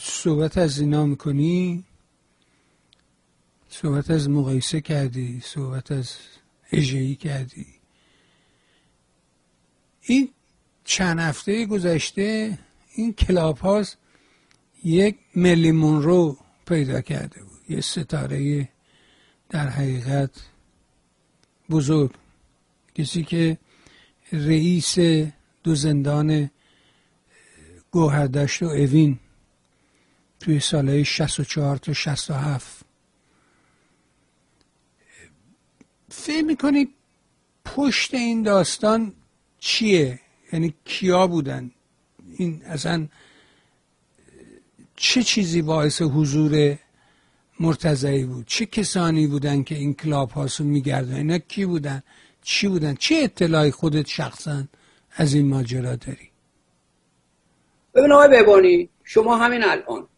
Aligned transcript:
صحبت 0.00 0.58
از 0.58 0.80
اینا 0.80 1.06
می‌کنی؟ 1.06 1.84
صحبت 3.68 4.10
از 4.10 4.30
مقایسه 4.30 4.80
کردی؟ 4.80 5.40
صحبت 5.44 5.92
از 5.92 6.16
اجهی 6.72 7.14
کردی؟ 7.14 7.66
این 10.02 10.28
چند 10.84 11.18
هفته 11.18 11.66
گذشته 11.66 12.58
این 12.94 13.12
کلاب 13.12 13.58
هاست 13.58 13.98
یک 14.84 15.16
ملی 15.36 15.70
رو 15.72 16.38
پیدا 16.66 17.00
کرده 17.00 17.42
بود. 17.42 17.60
یه 17.68 17.80
ستاره 17.80 18.68
در 19.48 19.68
حقیقت 19.68 20.30
بزرگ. 21.70 22.10
کسی 22.94 23.24
که 23.24 23.58
رئیس 24.32 24.98
دو 25.62 25.74
زندان 25.74 26.50
گوهردشت 27.90 28.62
و 28.62 28.66
اوین 28.66 29.18
توی 30.40 30.60
سالهای 30.60 31.04
64 31.04 31.76
تا 31.76 31.92
67 31.92 32.84
فکر 36.08 36.44
می‌کنی 36.44 36.88
پشت 37.64 38.14
این 38.14 38.42
داستان 38.42 39.12
چیه؟ 39.58 40.20
یعنی 40.52 40.74
کیا 40.84 41.26
بودن؟ 41.26 41.70
این 42.38 42.62
اصلا 42.64 43.08
چه 44.96 45.22
چیزی 45.22 45.62
باعث 45.62 46.02
حضور 46.02 46.78
مرتضایی 47.60 48.24
بود؟ 48.24 48.46
چه 48.46 48.66
کسانی 48.66 49.26
بودن 49.26 49.62
که 49.62 49.74
این 49.74 49.94
کلاب 49.94 50.30
هاسو 50.30 50.64
میگردن؟ 50.64 51.14
اینا 51.14 51.38
کی 51.38 51.66
بودن؟ 51.66 52.02
چی 52.42 52.68
بودن؟ 52.68 52.94
چه 52.94 53.14
اطلاعی 53.14 53.70
خودت 53.70 54.06
شخصا 54.06 54.64
از 55.16 55.34
این 55.34 55.48
ماجرا 55.48 55.96
داری؟ 55.96 56.30
ببین 57.94 58.12
آقای 58.12 58.28
ببانی 58.28 58.88
شما 59.04 59.36
همین 59.36 59.64
الان 59.64 60.08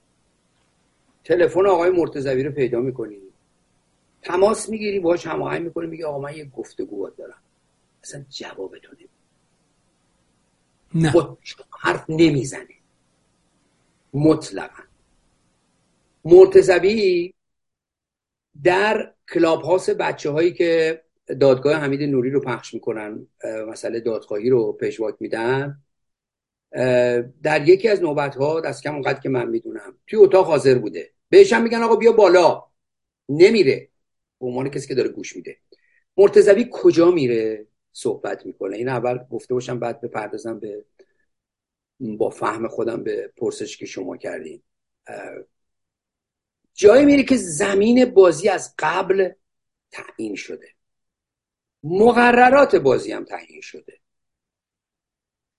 تلفن 1.29 1.67
آقای 1.67 1.91
مرتضوی 1.91 2.43
رو 2.43 2.53
پیدا 2.53 2.81
می‌کنی. 2.81 3.19
تماس 4.23 4.69
می‌گیری 4.69 5.01
باهاش 5.01 5.27
هماهنگ 5.27 5.65
می‌کنی 5.65 5.87
میگه 5.87 6.07
آقا 6.07 6.19
من 6.19 6.37
یه 6.37 6.45
گفتگو 6.45 7.11
دارم. 7.11 7.43
اصلا 8.03 8.25
جوابتون 8.31 8.99
نه. 10.95 11.13
حرف 11.81 12.05
نمی‌زنه. 12.09 12.69
مطلقا. 14.15 14.83
مرتضوی 16.25 17.35
در 18.65 19.15
کلاب 19.35 19.63
هاست 19.63 19.91
بچه 19.91 20.31
هایی 20.31 20.53
که 20.53 21.03
دادگاه 21.41 21.75
حمید 21.75 22.03
نوری 22.03 22.31
رو 22.31 22.41
پخش 22.41 22.75
می‌کنن 22.75 23.27
مسئله 23.69 24.01
دادخواهی 24.01 24.51
رو 24.51 24.73
پشواک 24.73 25.15
میدن 25.21 25.79
در 27.43 27.69
یکی 27.69 27.89
از 27.89 28.03
نوبت 28.03 28.37
ها 28.37 28.61
دست 28.61 28.83
کم 28.83 28.95
اونقدر 28.95 29.21
که 29.21 29.29
من 29.29 29.49
می‌دونم 29.49 29.95
توی 30.07 30.19
اتاق 30.19 30.47
حاضر 30.47 30.79
بوده. 30.79 31.11
بهش 31.29 31.53
هم 31.53 31.63
میگن 31.63 31.83
آقا 31.83 31.97
بیا 31.97 32.13
بالا. 32.13 32.65
نمیره. 33.29 33.89
به 34.41 34.47
عنوان 34.47 34.69
کسی 34.69 34.89
که 34.89 34.95
داره 34.95 35.09
گوش 35.09 35.37
میده. 35.37 35.59
مرتضوی 36.17 36.69
کجا 36.73 37.11
میره؟ 37.11 37.67
صحبت 37.93 38.47
می‌کنه. 38.47 38.77
این 38.77 38.89
اول 38.89 39.19
گفته 39.31 39.55
باشم 39.55 39.79
بعد 39.79 40.01
بپردازم 40.01 40.59
به 40.59 40.85
با 42.01 42.31
فهم 42.31 42.69
خودم 42.69 43.03
به 43.03 43.33
پرسش 43.37 43.77
که 43.77 43.87
شما 43.87 44.17
کردین. 44.17 44.63
جایی 46.75 47.05
میره 47.05 47.23
که 47.23 47.37
زمین 47.37 48.05
بازی 48.05 48.49
از 48.49 48.75
قبل 48.79 49.31
تعیین 49.91 50.35
شده. 50.35 50.69
مقررات 51.83 52.77
بازی 52.77 53.13
هم 53.13 53.25
تعیین 53.25 53.61
شده. 53.61 54.01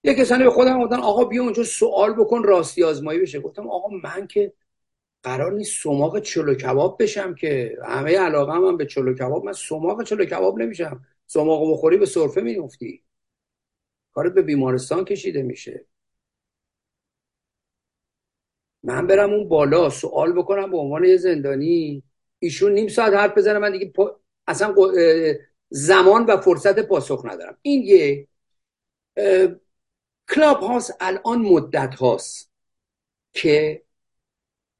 یه 0.03 0.13
کسانی 0.13 0.43
به 0.43 0.49
خودم 0.49 0.83
گفتن 0.83 0.99
آقا 0.99 1.23
بیا 1.23 1.43
اونجا 1.43 1.63
سوال 1.63 2.13
بکن 2.13 2.43
راستی 2.43 2.83
آزمایی 2.83 3.19
بشه. 3.19 3.39
گفتم 3.39 3.69
آقا 3.69 3.89
من 4.03 4.27
که 4.27 4.53
قرار 5.23 5.53
نیست 5.53 5.83
سماق 5.83 6.19
چلو 6.19 6.53
کباب 6.55 7.03
بشم 7.03 7.35
که 7.35 7.77
همه 7.85 8.17
علاقه 8.17 8.51
هم, 8.51 8.77
به 8.77 8.85
چلو 8.85 9.13
کباب. 9.13 9.45
من 9.45 9.53
سماق 9.53 10.03
چلو 10.03 10.25
کباب 10.25 10.59
نمیشم. 10.59 11.05
سماق 11.25 11.71
بخوری 11.71 11.97
به 11.97 12.05
سرفه 12.05 12.41
میفتی 12.41 13.03
کارت 14.13 14.33
به 14.33 14.41
بیمارستان 14.41 15.05
کشیده 15.05 15.43
میشه. 15.43 15.85
من 18.83 19.07
برم 19.07 19.33
اون 19.33 19.49
بالا 19.49 19.89
سوال 19.89 20.33
بکنم 20.33 20.71
به 20.71 20.77
عنوان 20.77 21.03
یه 21.03 21.17
زندانی. 21.17 22.03
ایشون 22.39 22.71
نیم 22.71 22.87
ساعت 22.87 23.13
حرف 23.13 23.37
بزنه 23.37 23.59
من 23.59 23.71
دیگه 23.71 23.93
اصلا 24.47 24.75
زمان 25.69 26.25
و 26.25 26.37
فرصت 26.37 26.79
پاسخ 26.79 27.25
ندارم. 27.25 27.57
این 27.61 27.83
یه 27.83 28.27
کلاب 30.29 30.59
هاوسه 30.59 30.97
الان 30.99 31.39
مدت 31.39 31.95
هاست 31.95 32.51
که 33.33 33.83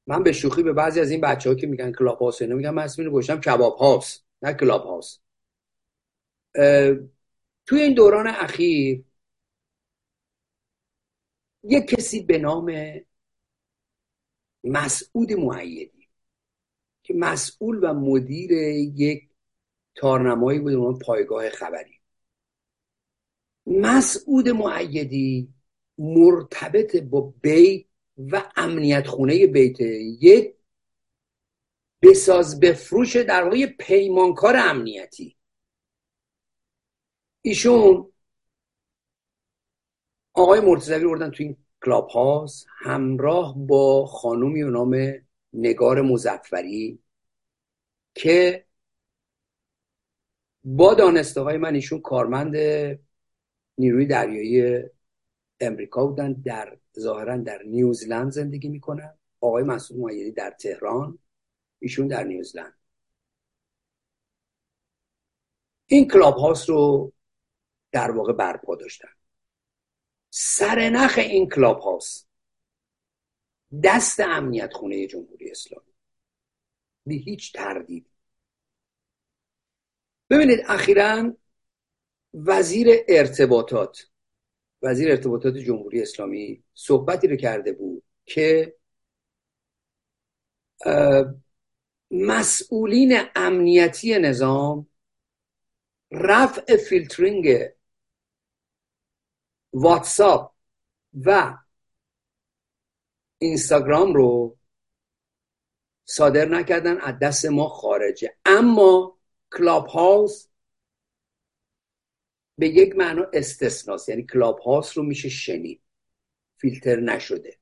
من 0.06 0.22
به 0.22 0.32
شوخی 0.32 0.62
به 0.62 0.72
بعضی 0.72 1.00
از 1.00 1.10
این 1.10 1.20
بچه 1.20 1.48
ها 1.50 1.54
که 1.54 1.66
میگن 1.66 1.92
کلاب 1.92 2.18
هاوسه 2.18 2.42
اینا 2.42 2.56
میگم 2.56 2.70
من 2.70 2.88
گوشم 3.10 3.40
کباب 3.40 3.76
هاوسه 3.76 4.24
نه 4.42 4.54
کلاب 4.54 4.84
هاوسه 4.84 5.22
توی 7.66 7.80
این 7.80 7.94
دوران 7.94 8.26
اخیر 8.26 9.04
یک 11.62 11.86
کسی 11.86 12.22
به 12.22 12.38
نام 12.38 12.72
مسعود 14.64 15.32
معیدی 15.32 16.08
که 17.02 17.14
مسئول 17.14 17.78
و 17.82 17.94
مدیر 17.94 18.52
یک 18.52 19.30
تارنمایی 19.94 20.58
بود 20.58 20.98
پایگاه 20.98 21.50
خبری. 21.50 22.00
مسعود 23.66 24.48
معیدی 24.48 25.54
مرتبط 25.98 26.96
با 26.96 27.34
بیت 27.42 27.89
و 28.32 28.52
امنیت 28.56 29.06
خونه 29.06 29.46
بیت 29.46 29.80
یک 29.80 30.54
بساز 32.02 32.60
بفروش 32.60 33.16
در 33.16 33.44
واقع 33.44 33.66
پیمانکار 33.66 34.56
امنیتی. 34.56 35.36
ایشون 37.42 38.12
آقای 40.32 40.60
مرتضوی 40.60 41.04
بردن 41.04 41.30
تو 41.30 41.42
این 41.42 41.56
کلاب 41.84 42.08
هاست 42.08 42.66
همراه 42.78 43.54
با 43.58 44.06
خانومی 44.06 44.64
به 44.64 44.70
نام 44.70 44.96
نگار 45.52 46.02
مزفری 46.02 47.02
که 48.14 48.66
با 50.64 50.94
دانسته 50.94 51.40
های 51.40 51.56
من 51.56 51.74
ایشون 51.74 52.00
کارمند 52.00 52.56
نیروی 53.78 54.06
دریایی 54.06 54.82
امریکا 55.60 56.06
بودن 56.06 56.32
در 56.32 56.78
ظاهرا 56.98 57.36
در 57.36 57.62
نیوزلند 57.62 58.32
زندگی 58.32 58.68
می‌کنن. 58.68 59.18
آقای 59.40 59.62
مسعود 59.62 60.00
مایدی 60.00 60.32
در 60.32 60.50
تهران 60.50 61.18
ایشون 61.78 62.08
در 62.08 62.24
نیوزلند 62.24 62.74
این 65.86 66.08
کلاب 66.08 66.34
هاست 66.34 66.68
رو 66.68 67.12
در 67.92 68.10
واقع 68.10 68.32
برپا 68.32 68.76
داشتن. 68.76 69.08
سرنخ 70.30 71.18
این 71.18 71.48
کلاب 71.48 71.78
هاست 71.78 72.28
دست 73.84 74.20
امنیت 74.20 74.72
خونه 74.72 75.06
جمهوری 75.06 75.50
اسلامی. 75.50 75.92
بی 77.06 77.18
هیچ 77.18 77.52
تردید. 77.52 78.10
ببینید 80.30 80.60
اخیرا 80.66 81.36
وزیر 82.34 82.88
ارتباطات 83.08 84.09
وزیر 84.82 85.10
ارتباطات 85.10 85.56
جمهوری 85.56 86.02
اسلامی 86.02 86.62
صحبتی 86.74 87.28
رو 87.28 87.36
کرده 87.36 87.72
بود 87.72 88.02
که 88.24 88.74
مسئولین 92.10 93.20
امنیتی 93.34 94.18
نظام 94.18 94.86
رفع 96.12 96.76
فیلترینگ 96.76 97.68
واتساپ 99.72 100.52
و 101.24 101.58
اینستاگرام 103.38 104.14
رو 104.14 104.56
صادر 106.04 106.48
نکردن 106.48 107.00
از 107.00 107.18
دست 107.18 107.46
ما 107.46 107.68
خارجه. 107.68 108.36
اما 108.44 109.18
کلاب 109.52 109.86
هاوس 109.86 110.49
به 112.60 112.68
یک 112.68 112.96
معنا 112.96 113.26
استثناست. 113.32 114.08
یعنی 114.08 114.22
کلاب 114.22 114.58
هاوس 114.58 114.98
رو 114.98 115.04
میشه 115.04 115.28
شنید. 115.28 115.82
فیلتر 116.56 117.00
نشده. 117.00 117.58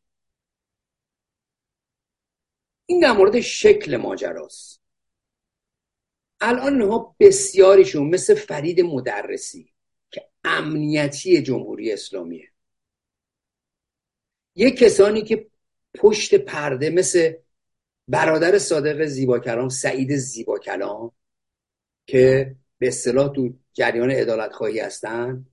این 2.87 3.01
در 3.01 3.13
مورد 3.13 3.41
شکل 3.41 3.97
ماجراست. 3.97 4.83
الان 6.41 6.83
ها 6.83 7.17
بسیاریشون 7.21 8.09
مثل 8.09 8.35
فرید 8.35 8.81
مدرسی 8.81 9.73
که 10.11 10.29
امنیتی 10.45 11.43
جمهوری 11.43 11.93
اسلامیه. 11.93 12.53
یه 14.55 14.71
کسانی 14.71 15.23
که 15.23 15.51
پشت 15.95 16.35
پرده 16.35 16.91
مثل 16.91 17.33
برادر 18.09 18.59
صادق 18.59 19.05
زیباکلام 19.05 19.69
سعید 19.69 20.17
زیباکلام 20.17 21.13
که 22.07 22.57
به 22.79 22.89
اصطلاح 22.89 23.35
تو 23.35 23.55
جریان 23.79 24.11
ادالت 24.13 24.53
خواهی 24.53 24.81
هستن؟ 24.81 25.47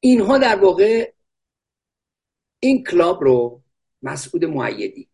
اینها 0.00 0.38
در 0.38 0.56
واقع 0.56 1.12
این 2.60 2.84
کلاب 2.84 3.24
رو 3.24 3.62
مسعود 4.02 4.44
معیدی. 4.44 5.10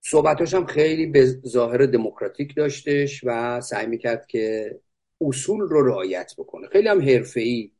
صحبتاش 0.00 0.54
هم 0.54 0.66
خیلی 0.66 1.06
به 1.06 1.26
ظاهر 1.26 1.86
دموکراتیک 1.86 2.56
داشتش 2.56 3.20
و 3.24 3.60
سعی 3.60 3.86
می‌کرد 3.86 4.26
که 4.26 4.80
اصول 5.20 5.60
رو 5.60 5.86
رعایت 5.86 6.34
بکنه. 6.38 6.68
خیلی 6.68 6.88
هم 6.88 7.02
حرفه‌ای 7.02 7.72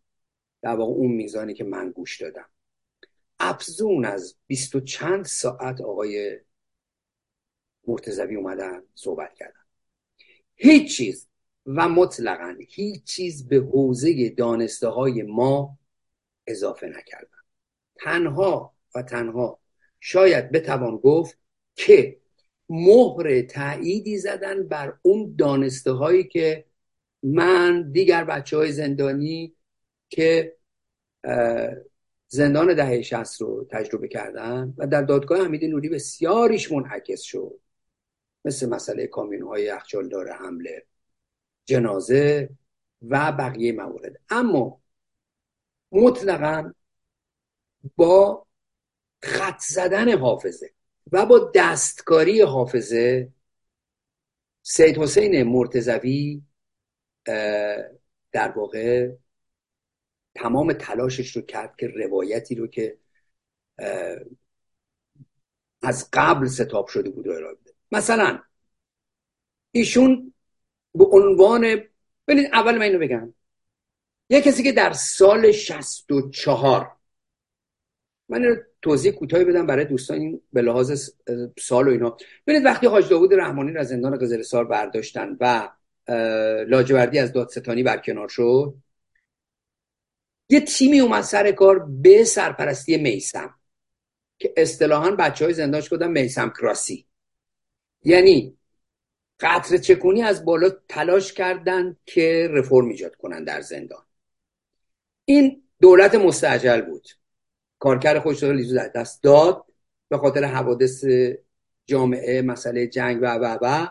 در 0.63 0.77
واقع 0.77 0.93
اون 0.93 1.13
میزانی 1.13 1.55
که 1.55 1.65
من 1.65 1.91
گوش 1.91 2.21
دادم. 2.21 2.49
افزون 3.39 4.05
از 4.05 4.37
بیست 4.47 4.75
و 4.75 4.81
چند 4.81 5.25
ساعت 5.25 5.81
آقای 5.81 6.41
مرتزوی 7.87 8.37
اومدن 8.37 8.83
صحبت 8.95 9.35
کردن. 9.35 9.65
هیچ 10.55 10.97
چیز. 10.97 11.29
و 11.67 11.89
مطلقا 11.89 12.57
هیچ 12.69 13.05
چیز 13.05 13.49
به 13.49 13.57
حوزه 13.57 14.31
دانسته 14.31 14.89
های 14.89 15.23
ما 15.23 15.79
اضافه 16.47 16.87
نکردن. 16.87 17.39
تنها 17.97 18.75
و 18.95 19.03
تنها 19.03 19.61
شاید 20.01 20.53
بتوان 20.53 20.97
گفت 20.97 21.39
که 21.75 22.17
مهر 22.69 23.43
تأییدی 23.43 24.19
زدن 24.19 24.69
بر 24.69 24.95
اون 25.03 25.35
دانسته 25.39 25.91
هایی 25.91 26.25
که 26.25 26.65
من 27.23 27.93
دیگر 27.93 28.25
بچه 28.25 28.57
های 28.57 28.73
زندانی 28.73 29.55
که 30.09 30.57
زندان 32.29 32.75
دهه 32.75 33.03
شست 33.03 33.41
رو 33.41 33.67
تجربه 33.71 34.09
کردن 34.09 34.75
و 34.79 34.87
در 34.87 35.03
دادگاه 35.03 35.45
حمید 35.45 35.65
نوری 35.65 35.89
بسیاریش 35.89 36.73
منعکس 36.73 37.21
شد. 37.21 37.61
مثل 38.45 38.69
مسئله 38.69 39.07
کامیون 39.07 39.43
های 39.43 39.73
داره 40.11 40.33
حمله. 40.33 40.87
جنازه 41.65 42.49
و 43.03 43.33
بقیه 43.33 43.73
موارد. 43.73 44.21
اما 44.31 44.81
مطلقا 45.93 46.73
با 47.97 48.47
خط 49.23 49.61
زدن 49.61 50.19
حافظه 50.19 50.71
و 51.13 51.27
با 51.27 51.53
دستکاری 51.55 52.41
حافظه 52.41 53.33
سید 54.63 54.99
حسین 54.99 55.43
مرتزوی 55.43 56.43
در 58.33 58.53
واقع 58.57 59.13
تمام 60.35 60.73
تلاشش 60.73 61.37
رو 61.37 61.43
کرد 61.43 61.77
که 61.77 61.87
روایتی 61.87 62.55
رو 62.55 62.67
که 62.67 62.99
از 65.83 66.09
قبل 66.13 66.47
ستاب 66.47 66.89
شده 66.89 67.11
بود 67.11 67.27
رو 67.27 67.33
ارائه 67.33 67.55
بده. 67.55 67.75
مثلا 67.93 68.43
ایشون 69.71 70.35
به 70.95 71.05
عنوان 71.05 71.61
ببینید 72.29 72.51
اول 72.53 72.75
من 72.75 72.83
اینو 72.83 72.99
بگم. 72.99 73.35
یه 74.31 74.41
کسی 74.41 74.63
که 74.63 74.73
در 74.73 74.93
سال 74.93 75.53
64 75.53 76.97
من 78.29 78.43
اینو 78.45 78.57
توضیح 78.83 79.13
کوتاهی 79.13 79.45
بدم 79.45 79.67
برای 79.67 79.85
دوستان 79.85 80.19
این 80.19 80.41
به 80.53 80.63
لحاظ 80.63 81.11
سال 81.59 81.89
و 81.89 81.91
اینا. 81.91 82.17
ببینید 82.47 82.65
وقتی 82.67 82.87
حاج 82.87 83.09
داوود 83.09 83.35
رحمانی 83.35 83.73
را 83.73 83.81
از 83.81 83.89
زندان 83.89 84.19
قزل 84.19 84.43
سال 84.43 84.65
برداشتن 84.65 85.37
و 85.41 85.71
لاجوردی 86.69 87.19
از 87.19 87.33
دادستانی 87.33 87.83
برکنار 87.83 88.29
شد 88.29 88.75
یه 90.49 90.61
تیمی 90.61 91.01
اومد 91.01 91.23
سر 91.23 91.53
کار 91.53 91.79
به 91.79 92.25
سرپرستی 92.25 92.97
میسم 92.97 93.55
که 94.39 94.55
اصطلاحا 94.57 95.11
بچه 95.11 95.45
های 95.45 95.55
زندانش 95.55 95.91
کردن 95.91 96.11
میسم 96.11 96.51
کراسی. 96.51 97.07
یعنی 98.03 98.59
قطر 99.45 99.77
چکونی 99.77 100.23
از 100.23 100.45
بالا 100.45 100.71
تلاش 100.89 101.33
کردند 101.33 101.97
که 102.07 102.49
رفرم 102.51 102.89
ایجاد 102.89 103.15
کنن 103.15 103.45
در 103.45 103.61
زندان. 103.61 104.03
این 105.25 105.63
دولت 105.81 106.15
مستعجل 106.15 106.81
بود. 106.81 107.09
کارکر 107.79 108.21
خودش 108.21 108.43
لیزو 108.43 108.79
دست 108.95 109.23
داد 109.23 109.65
به 110.09 110.19
خاطر 110.19 110.45
حوادث 110.45 111.05
جامعه 111.87 112.43
مسئله 112.43 112.87
جنگ 112.87 113.19
و 113.23 113.27
و 113.27 113.59
و. 113.63 113.87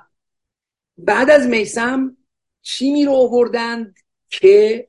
بعد 0.98 1.30
از 1.30 1.48
میسم 1.48 2.18
چی 2.62 3.06
رو 3.06 3.12
آوردند 3.12 3.96
که 4.30 4.88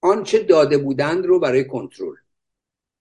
آنچه 0.00 0.42
داده 0.42 0.78
بودند 0.78 1.26
رو 1.26 1.40
برای 1.40 1.64
کنترل. 1.64 2.16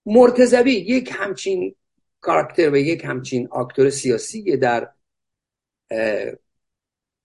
مرتزوی 0.05 0.71
یک 0.71 1.13
همچین 1.13 1.75
کاراکتر 2.21 2.69
و 2.69 2.77
یک 2.77 3.05
همچین 3.05 3.47
آکتور 3.51 3.89
سیاسی 3.89 4.57
در 4.57 4.89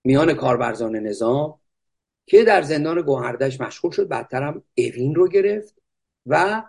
میان 0.04 0.34
کاربرزان 0.34 0.96
نظام 0.96 1.60
که 2.26 2.44
در 2.44 2.62
زندان 2.62 3.02
گوهردش 3.02 3.60
مشغول 3.60 3.90
شد 3.90 4.08
بعدترم 4.08 4.62
اوین 4.78 5.14
رو 5.14 5.28
گرفت 5.28 5.74
و 6.26 6.62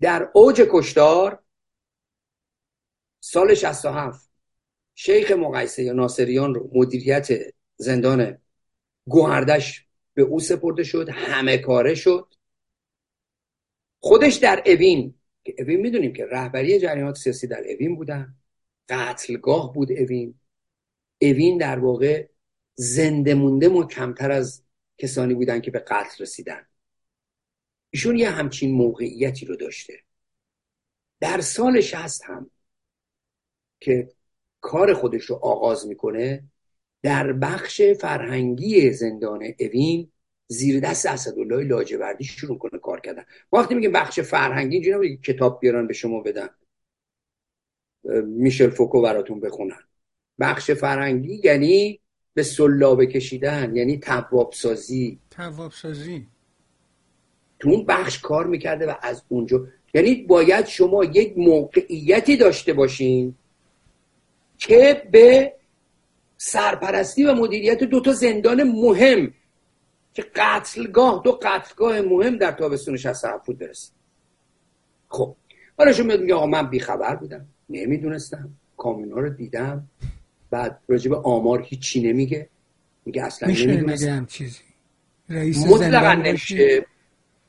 در 0.00 0.30
اوج 0.34 0.66
کشتار 0.70 1.42
سال 3.20 3.54
67 3.54 4.30
شیخ 4.94 5.30
مقایسه 5.30 5.82
یا 5.82 5.92
ناصریان 5.92 6.54
رو 6.54 6.70
مدیریت 6.74 7.28
زندان 7.76 8.38
گوهردش 9.08 9.86
به 10.14 10.22
او 10.22 10.40
سپرده 10.40 10.82
شد 10.84 11.08
همه 11.08 11.58
کاره 11.58 11.94
شد. 11.94 12.34
خودش 13.98 14.34
در 14.34 14.62
اوین 14.66 15.14
که 15.44 15.54
اوین 15.58 15.80
می‌دونیم 15.80 16.12
که 16.12 16.26
رهبری 16.26 16.78
جریانات 16.78 17.16
سیاسی 17.16 17.46
در 17.46 17.64
اوین 17.70 17.96
بودن 17.96 18.34
قتلگاه 18.88 19.72
بود 19.72 19.92
اوین. 19.92 20.40
اوین 21.20 21.58
در 21.58 21.78
واقع 21.78 22.28
زنده 22.76 23.34
مونده 23.34 23.68
ما 23.68 23.84
کمتر 23.86 24.30
از 24.30 24.62
کسانی 24.98 25.34
بودن 25.34 25.60
که 25.60 25.70
به 25.70 25.78
قتل 25.78 26.22
رسیدن. 26.22 26.66
ایشون 27.90 28.16
یه 28.16 28.30
همچین 28.30 28.72
موقعیتی 28.72 29.46
رو 29.46 29.56
داشته. 29.56 30.00
در 31.20 31.40
سال 31.40 31.80
شست 31.80 32.24
هم 32.24 32.50
که 33.80 34.08
کار 34.60 34.94
خودش 34.94 35.24
رو 35.24 35.36
آغاز 35.36 35.86
می‌کنه 35.86 36.44
در 37.02 37.32
بخش 37.32 37.82
فرهنگی 37.82 38.92
زندان 38.92 39.54
اوین 39.58 40.12
زیر 40.48 40.80
دست 40.80 41.06
اسدالله 41.06 41.64
لاجوردی 41.64 42.24
شروع 42.24 42.58
کنه 42.58 42.78
کار 42.78 43.00
کردن. 43.00 43.24
وقتی 43.52 43.74
میگیم 43.74 43.92
بخش 43.92 44.20
فرهنگی 44.20 44.76
اینجوری 44.76 45.16
کتاب 45.16 45.60
بیارن 45.60 45.86
به 45.86 45.94
شما 45.94 46.20
بدن. 46.20 46.48
میشل 48.24 48.70
فوکو 48.70 49.02
براتون 49.02 49.40
بخونن. 49.40 49.88
بخش 50.40 50.70
فرهنگی 50.70 51.40
یعنی 51.44 52.00
به 52.36 52.42
سلابه 52.42 53.06
کشیدن 53.06 53.76
یعنی 53.76 53.98
تواب 53.98 54.52
سازی 54.52 55.18
تواب 55.30 55.72
سازی 55.72 56.26
تو 57.58 57.68
اون 57.68 57.86
بخش 57.86 58.18
کار 58.18 58.46
می‌کرده 58.46 58.86
و 58.86 58.94
از 59.02 59.22
اونجا 59.28 59.66
یعنی 59.94 60.14
باید 60.14 60.66
شما 60.66 61.04
یک 61.04 61.38
موقعیتی 61.38 62.36
داشته 62.36 62.72
باشین 62.72 63.34
که 64.58 65.08
به 65.10 65.52
سرپرستی 66.36 67.24
و 67.24 67.34
مدیریت 67.34 67.84
دو 67.84 68.00
تا 68.00 68.12
زندان 68.12 68.62
مهم 68.62 69.34
که 70.14 70.24
قتلگاه 70.34 71.20
دو 71.24 71.32
قتلگاه 71.42 72.00
مهم 72.00 72.36
در 72.36 72.52
تابستون 72.52 72.96
67 72.96 73.46
بود 73.46 73.58
برسید 73.58 73.92
خب 75.08 75.36
حالا 75.78 75.92
شما 75.92 76.16
میگه 76.16 76.34
آقا 76.34 76.46
من 76.46 76.70
بیخبر 76.70 77.16
بودم. 77.16 77.46
نمی‌دونستم. 77.70 78.50
کامینا 78.76 79.16
رو 79.16 79.28
دیدم. 79.30 79.88
بعد 80.50 80.80
راجب 80.88 81.12
آمار 81.12 81.62
هیچی 81.62 82.02
نمیگه. 82.02 82.48
میگه 83.04 83.22
اصلا 83.22 83.48
نمی‌دونستم 83.48 84.26
چیزی. 84.26 84.60
رئیس 85.28 85.66
مطلقا 85.66 86.12
نمیشه. 86.12 86.86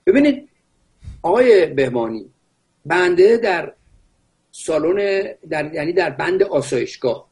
ببینید 0.05 0.49
آقای 1.21 1.65
بهمانی 1.65 2.29
بنده 2.85 3.37
در 3.37 3.73
سالن 4.51 5.27
در 5.49 5.73
یعنی 5.73 5.93
در 5.93 6.09
بند 6.09 6.43
آسایشگاه. 6.43 7.29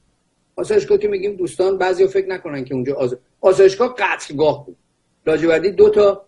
آسایشگاه 0.55 0.98
که 0.98 1.07
میگیم 1.07 1.36
دوستان 1.36 1.77
بعضی 1.77 2.07
فکر 2.07 2.27
نکنن 2.27 2.65
که 2.65 2.74
اونجا 2.74 2.95
آز... 2.95 3.17
آسایشگاه 3.41 3.95
قتلگاه 4.00 4.65
بود. 4.65 4.77
لاجوردی 5.27 5.72
دو 5.72 5.89
تا 5.89 6.25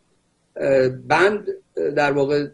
بند 1.07 1.47
در 1.75 2.11
واقع 2.11 2.47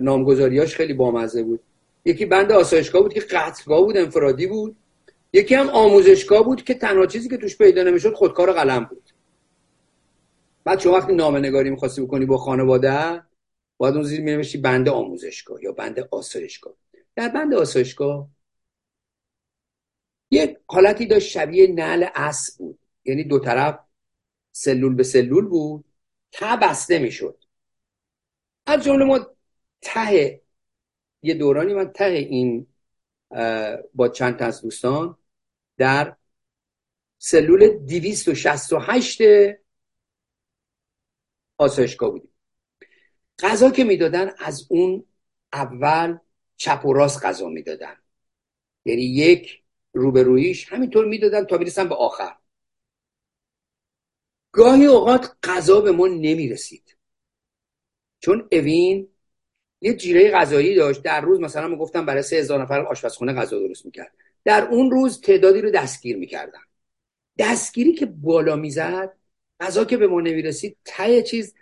نامگذاریاش 0.00 0.74
خیلی 0.74 0.92
بامزه 0.94 1.42
بود. 1.42 1.60
یکی 2.04 2.26
بند 2.26 2.52
آسایشگاه 2.52 3.02
بود 3.02 3.14
که 3.14 3.20
قتلگاه 3.20 3.84
بود 3.84 3.96
انفرادی 3.96 4.46
بود. 4.46 4.76
یکی 5.32 5.54
هم 5.54 5.68
آموزشگاه 5.68 6.44
بود 6.44 6.64
که 6.64 6.74
تنها 6.74 7.06
چیزی 7.06 7.28
که 7.28 7.36
توش 7.36 7.58
پیدا 7.58 7.82
نمی‌شد 7.82 8.14
خودکار 8.14 8.52
قلم 8.52 8.84
بود. 8.84 9.10
بعد 10.64 10.80
شما 10.80 10.92
وقتی 10.92 11.14
نامه 11.14 11.38
نگاری 11.38 11.70
می‌خواستی 11.70 12.02
بکنی 12.02 12.26
با 12.26 12.36
خانواده 12.36 13.22
باید 13.76 13.94
اون 13.94 14.04
زیر 14.04 14.20
مینوشتی 14.20 14.58
بند 14.58 14.88
آموزشگاه 14.88 15.62
یا 15.62 15.72
بند 15.72 16.00
آسایشگاه. 16.10 16.74
در 17.16 17.28
بند 17.28 17.54
آسایشگاه 17.54 18.28
یک 20.30 20.58
حالتی 20.66 21.06
داشت 21.06 21.28
شبیه 21.28 21.66
نعل 21.66 22.06
اس 22.14 22.56
بود. 22.58 22.78
یعنی 23.04 23.24
دو 23.24 23.38
طرف 23.38 23.78
سلول 24.52 24.94
به 24.94 25.02
سلول 25.02 25.44
بود 25.44 25.84
تا 26.32 26.56
بسته 26.56 26.98
می‌شد. 26.98 27.44
از 28.66 28.84
جمله 28.84 29.04
ما 29.04 29.26
ته 29.80 30.40
یه 31.22 31.34
دورانی 31.34 31.74
من 31.74 31.92
ته 31.92 32.04
این 32.04 32.66
با 33.94 34.08
چند 34.08 34.38
تا 34.38 34.44
از 34.44 34.62
دوستان 34.62 35.18
در 35.76 36.16
سلول 37.18 37.68
268 37.68 39.20
آسایشگاه 41.58 42.10
بودیم. 42.10 42.32
غذا 43.38 43.70
که 43.70 43.84
می‌دادن 43.84 44.30
از 44.38 44.66
اون 44.70 45.04
اول 45.52 46.18
چپ 46.56 46.84
و 46.84 46.92
راست 46.92 47.24
غذا 47.24 47.48
می‌دادن. 47.48 47.96
یعنی 48.84 49.02
یک 49.02 49.62
روبرویش 49.92 50.72
همینطور 50.72 51.04
می‌دادن 51.04 51.44
تا 51.44 51.58
می‌رسن 51.58 51.88
به 51.88 51.94
آخر. 51.94 52.36
گاهی 54.52 54.86
اوقات 54.86 55.36
غذا 55.42 55.80
به 55.80 55.92
ما 55.92 56.06
نمی‌رسید. 56.06 56.96
چون 58.20 58.48
اوین 58.52 59.15
یه 59.80 59.94
جیره 59.94 60.30
غذایی 60.30 60.74
داشت. 60.74 61.02
در 61.02 61.20
روز 61.20 61.40
مثلا 61.40 61.68
ما 61.68 61.76
گفتم 61.76 62.06
برای 62.06 62.22
سه 62.22 62.36
هزار 62.36 62.62
نفر 62.62 62.80
آشپزخونه 62.80 63.32
غذا 63.32 63.58
درست 63.58 63.86
می‌کرد. 63.86 64.12
در 64.44 64.68
اون 64.70 64.90
روز 64.90 65.20
تعدادی 65.20 65.60
رو 65.60 65.70
دستگیر 65.70 66.16
می‌کردن 66.16 66.60
دستگیری 67.38 67.92
که 67.92 68.06
بالا 68.06 68.56
می‌زد 68.56 69.12
غذا 69.60 69.84
که 69.84 69.96
به 69.96 70.06
ما 70.06 70.20
نمی‌رسید 70.20 70.76
ته 70.84 71.22
چیز 71.22 71.54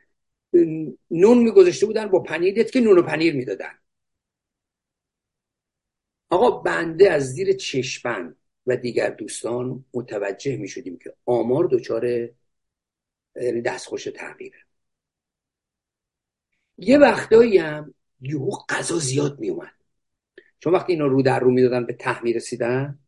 نون 1.11 1.39
میگذاشته 1.39 1.87
بودن 1.87 2.07
با 2.07 2.21
پنیر 2.21 2.63
که 2.63 2.81
نون 2.81 2.99
و 2.99 3.03
پنیر 3.03 3.35
می‌دادن. 3.35 3.79
آقا 6.31 6.51
بنده 6.51 7.11
از 7.11 7.33
زیر 7.33 7.53
چشمن 7.53 8.37
و 8.67 8.77
دیگر 8.77 9.11
دوستان 9.11 9.85
متوجه 9.95 10.57
می 10.57 10.69
شدیم 10.69 10.99
که 10.99 11.15
آمار 11.27 11.69
دچار 11.73 12.07
یعنی 13.37 13.61
دستخوش 13.65 14.05
تغییره. 14.05 14.59
یه 16.79 16.99
وقتایی 16.99 17.59
هم 17.59 17.95
یهو 18.27 18.51
غذا 18.69 18.99
زیاد 18.99 19.41
می 19.41 19.51
اومد 19.51 19.73
چون 20.61 20.73
وقتی 20.73 20.93
اینا 20.93 21.07
رو 21.07 21.23
در 21.23 21.41
رو 21.41 21.51
می‌دادن 21.51 21.87
به 21.87 21.93
ته 21.93 22.23
می 22.23 22.33
رسیدن 22.33 22.99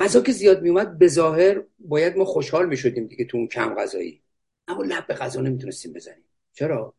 غذا 0.00 0.20
که 0.20 0.32
زیاد 0.32 0.62
می 0.62 0.68
اومد 0.68 0.98
به 0.98 1.08
ظاهر 1.08 1.62
باید 1.78 2.16
ما 2.16 2.24
خوشحال 2.24 2.68
می 2.68 2.76
شدیم 2.76 3.06
دیگه 3.06 3.24
تو 3.24 3.36
اون 3.36 3.46
کم 3.46 3.74
غذایی. 3.74 4.22
اما 4.68 4.82
لب 4.82 5.06
به 5.06 5.14
غذا 5.14 5.40
نمی‌تونستیم 5.40 5.92
بزنیم. 5.92 6.24
چرا؟ 6.52 6.94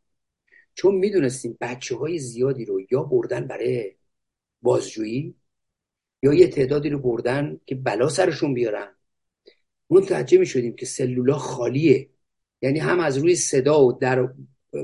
چون 0.74 0.96
می‌دونستیم 0.96 1.58
بچه 1.62 1.96
های 1.96 2.20
زیادی 2.20 2.66
رو 2.66 2.82
یا 2.92 3.04
بردن 3.04 3.48
برای 3.48 3.96
بازجویی 4.62 5.36
یا 6.24 6.34
یه 6.34 6.48
تعدادی 6.48 6.90
رو 6.90 7.00
بردن 7.00 7.60
که 7.66 7.76
بلا 7.76 8.10
سرشون 8.10 8.54
بیارن. 8.54 8.96
متوجه 9.90 10.38
می 10.38 10.46
شدیم 10.46 10.76
که 10.76 10.86
سلولا 10.86 11.38
خالیه. 11.38 12.10
یعنی 12.62 12.80
هم 12.80 13.00
از 13.00 13.18
روی 13.18 13.36
صدا 13.36 13.86
و 13.86 13.92
در 13.92 14.34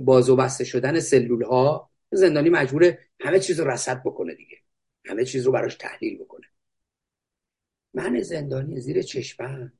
باز 0.01 0.29
و 0.29 0.35
بسته 0.35 0.63
شدن 0.63 0.99
سلول 0.99 1.43
ها 1.43 1.91
زندانی 2.15 2.49
مجبوره 2.49 2.99
همه 3.19 3.39
چیز 3.39 3.59
رو 3.59 3.71
رسد 3.71 4.03
بکنه 4.03 4.35
دیگه. 4.35 4.57
همه 5.05 5.25
چیز 5.25 5.45
رو 5.45 5.51
براش 5.51 5.75
تحلیل 5.75 6.17
بکنه. 6.17 6.47
من 7.93 8.21
زندانی 8.21 8.79
زیر 8.79 9.01
چشمم 9.01 9.73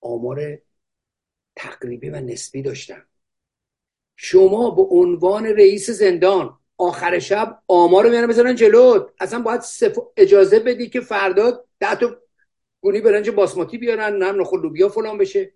آمار 0.00 0.58
تقریبی 1.56 2.10
و 2.10 2.20
نسبی 2.20 2.62
داشتم. 2.62 3.06
شما 4.16 4.70
به 4.70 4.82
عنوان 4.82 5.46
رئیس 5.46 5.90
زندان 5.90 6.58
آخر 6.76 7.18
شب 7.18 7.62
آمار 7.68 8.04
رو 8.04 8.10
میارن 8.10 8.26
بذارن 8.26 8.54
جلوت. 8.54 9.12
اصلا 9.20 9.42
باید 9.42 9.62
اجازه 10.16 10.58
بدی 10.58 10.88
که 10.88 11.00
فردا 11.00 11.64
ده 11.80 11.94
تا 11.94 12.20
گونی 12.80 13.00
برنج 13.00 13.30
باسماتی 13.30 13.78
بیارن 13.78 14.22
هم 14.22 14.40
نخل 14.40 14.60
لوبیا 14.60 14.88
فلان 14.88 15.18
بشه. 15.18 15.54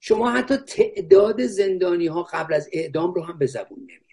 شما 0.00 0.30
حتی 0.30 0.56
تعداد 0.56 1.46
زندانی 1.46 2.06
ها 2.06 2.22
قبل 2.22 2.54
از 2.54 2.68
اعدام 2.72 3.14
رو 3.14 3.22
هم 3.22 3.38
به 3.38 3.46
زبون 3.46 3.78
نمیاری 3.78 4.05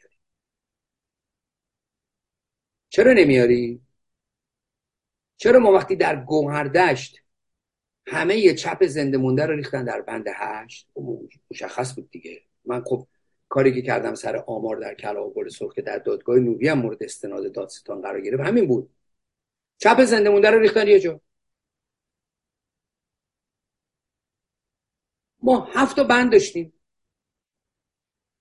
چرا 2.93 3.13
نمیاری؟ 3.13 3.81
چرا 5.37 5.59
ما 5.59 5.71
وقتی 5.71 5.95
در 5.95 6.15
گوهردشت 6.25 7.23
همه 8.07 8.37
یه 8.37 8.55
چپ 8.55 8.85
زنده 8.85 9.17
مونده 9.17 9.45
رو 9.45 9.55
ریختن 9.55 9.85
در 9.85 10.01
بند 10.01 10.25
هشت؟ 10.35 10.89
خب 10.93 11.29
مشخص 11.51 11.95
بود 11.95 12.11
دیگه. 12.11 12.41
من 12.65 12.83
خب 12.83 13.07
کاری 13.49 13.73
که 13.73 13.81
کردم 13.81 14.15
سر 14.15 14.37
آمار 14.47 14.77
در 14.77 14.93
کلا 14.95 15.27
و 15.27 15.33
گل 15.33 15.49
سرخ 15.49 15.73
که 15.73 15.81
در 15.81 15.97
دادگاه 15.97 16.39
نوبی 16.39 16.67
هم 16.67 16.79
مورد 16.79 17.03
استناد 17.03 17.51
دادستان 17.53 18.01
قرار 18.01 18.21
گرفت. 18.21 18.43
همین 18.43 18.67
بود. 18.67 18.89
چپ 19.77 20.03
زنده 20.05 20.29
مونده 20.29 20.49
رو 20.49 20.59
ریختن 20.59 20.87
یه 20.87 20.99
جا. 20.99 21.21
ما 25.39 25.65
هفت 25.73 25.99
بند 25.99 26.31
داشتیم. 26.31 26.73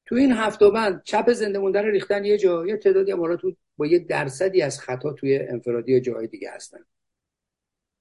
تو 0.07 0.15
این 0.15 0.33
هفت 0.33 0.61
بند 0.65 1.03
چپ 1.05 1.33
زنده 1.33 1.59
مونده 1.59 1.83
رو 1.83 1.91
ریختن 1.91 2.25
یه 2.25 2.39
جا. 2.39 2.67
یه 2.67 2.77
تعدادی 2.77 3.13
امارات 3.13 3.41
با 3.77 3.87
یه 3.87 3.99
درصدی 3.99 4.63
از 4.63 4.81
خطا 4.81 5.13
توی 5.13 5.39
انفرادی 5.39 6.01
جای 6.01 6.27
دیگه 6.27 6.51
هستن. 6.51 6.85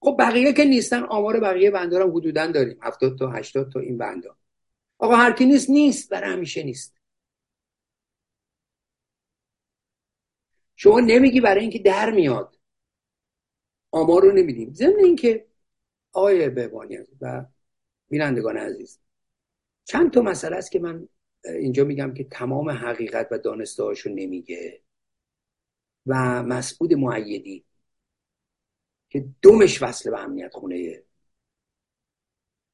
خب 0.01 0.15
بقیه 0.19 0.53
که 0.53 0.65
نیستن 0.65 1.03
آمار 1.03 1.39
بقیه 1.39 1.71
بنده 1.71 1.99
هم 2.03 2.11
حدودا 2.17 2.47
داریم. 2.47 2.79
هفتاد 2.81 3.17
تا 3.17 3.31
هشتاد 3.31 3.71
تا 3.71 3.79
این 3.79 3.97
بندا 3.97 4.37
آقا 4.99 5.15
هر 5.15 5.31
کی 5.31 5.45
نیست 5.45 5.69
نیست 5.69 6.09
برای 6.09 6.33
همیشه 6.33 6.63
نیست. 6.63 6.97
شما 10.75 10.99
نمیگی 10.99 11.41
برای 11.41 11.61
اینکه 11.61 11.79
در 11.79 12.11
میاد. 12.11 12.59
آمار 13.91 14.21
رو 14.21 14.31
نمیدیم. 14.31 14.73
ضمن 14.73 14.99
اینکه 15.03 15.47
آقای 16.11 16.49
بهبانی 16.49 16.97
و 17.21 17.45
بینندگان 18.09 18.57
عزیز 18.57 18.99
چند 19.85 20.13
تا 20.13 20.21
مسئله 20.21 20.55
است 20.55 20.71
که 20.71 20.79
من 20.79 21.07
اینجا 21.45 21.83
میگم 21.83 22.13
که 22.13 22.23
تمام 22.23 22.69
حقیقت 22.69 23.27
و 23.31 23.37
دانسته 23.37 23.83
هاشو 23.83 24.09
نمیگه. 24.09 24.81
و 26.05 26.43
مسعود 26.43 26.93
معیدی 26.93 27.65
که 29.09 29.25
دومش 29.41 29.81
وصل 29.81 30.11
به 30.11 30.19
امنیت 30.19 30.53
خونه 30.53 31.03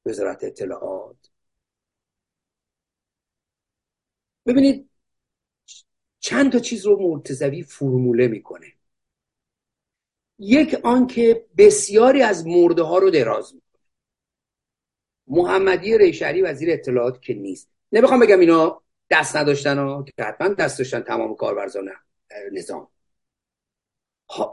وزارت 0.06 0.44
اطلاعات. 0.44 1.30
ببینید 4.46 4.90
چند 6.20 6.52
تا 6.52 6.58
چیز 6.58 6.86
رو 6.86 7.08
مرتزوی 7.10 7.62
فرموله 7.62 8.28
می‌کنه. 8.28 8.72
یک 10.38 10.74
آنکه 10.84 11.46
بسیاری 11.56 12.22
از 12.22 12.46
مرده 12.46 12.82
ها 12.82 12.98
رو 12.98 13.10
دراز 13.10 13.54
می‌کنه. 13.54 13.82
محمدی 15.26 15.98
ریشری 15.98 16.42
وزیر 16.42 16.70
اطلاعات 16.70 17.22
که 17.22 17.34
نیست. 17.34 17.70
نمی‌خوام 17.92 18.20
بگم 18.20 18.40
اینا 18.40 18.82
دست 19.10 19.36
نداشتن 19.36 19.78
ها 19.78 20.02
که 20.02 20.24
حتما 20.24 20.48
دست 20.48 20.78
داشتن 20.78 21.00
تمام 21.00 21.36
کارورزان 21.36 21.88
نظام. 22.52 22.88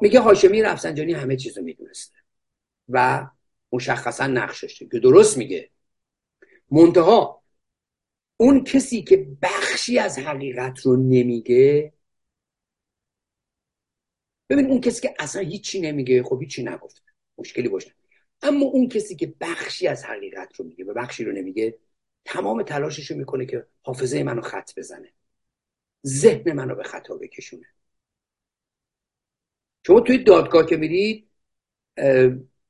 میگه 0.01 0.19
هاشمی 0.19 0.61
رفسنجانی 0.61 1.13
همه 1.13 1.35
چیز 1.35 1.57
رو 1.57 1.63
و 2.89 3.27
مشخصا 3.71 4.27
نقش 4.27 4.63
داشته 4.63 4.87
که 4.87 4.99
درست 4.99 5.37
میگه. 5.37 5.69
منتها 6.71 7.43
اون 8.37 8.63
کسی 8.63 9.03
که 9.03 9.27
بخشی 9.41 9.99
از 9.99 10.19
حقیقت 10.19 10.79
رو 10.79 10.95
نمیگه 10.95 11.93
ببین 14.49 14.65
اون 14.65 14.81
کسی 14.81 15.01
که 15.01 15.13
اصلا 15.19 15.41
هیچی 15.41 15.81
نمیگه 15.81 16.23
خب 16.23 16.41
هیچی 16.41 16.63
نگفته. 16.63 17.01
مشکلی 17.37 17.69
باشه 17.69 17.95
اما 18.41 18.65
اون 18.65 18.89
کسی 18.89 19.15
که 19.15 19.33
بخشی 19.39 19.87
از 19.87 20.05
حقیقت 20.05 20.55
رو 20.55 20.65
میگه 20.65 20.85
و 20.85 20.93
بخشی 20.93 21.23
رو 21.23 21.31
نمیگه 21.31 21.77
تمام 22.25 22.63
تلاشش 22.63 23.11
رو 23.11 23.17
می‌کنه 23.17 23.45
که 23.45 23.67
حافظه 23.81 24.23
منو 24.23 24.41
خط 24.41 24.71
بزنه. 24.77 25.13
ذهن 26.07 26.53
منو 26.53 26.75
به 26.75 26.83
خطا 26.83 27.15
بکشونه. 27.15 27.65
شما 29.85 29.99
توی 29.99 30.17
دادگاه 30.17 30.65
که 30.65 30.77
میرید 30.77 31.27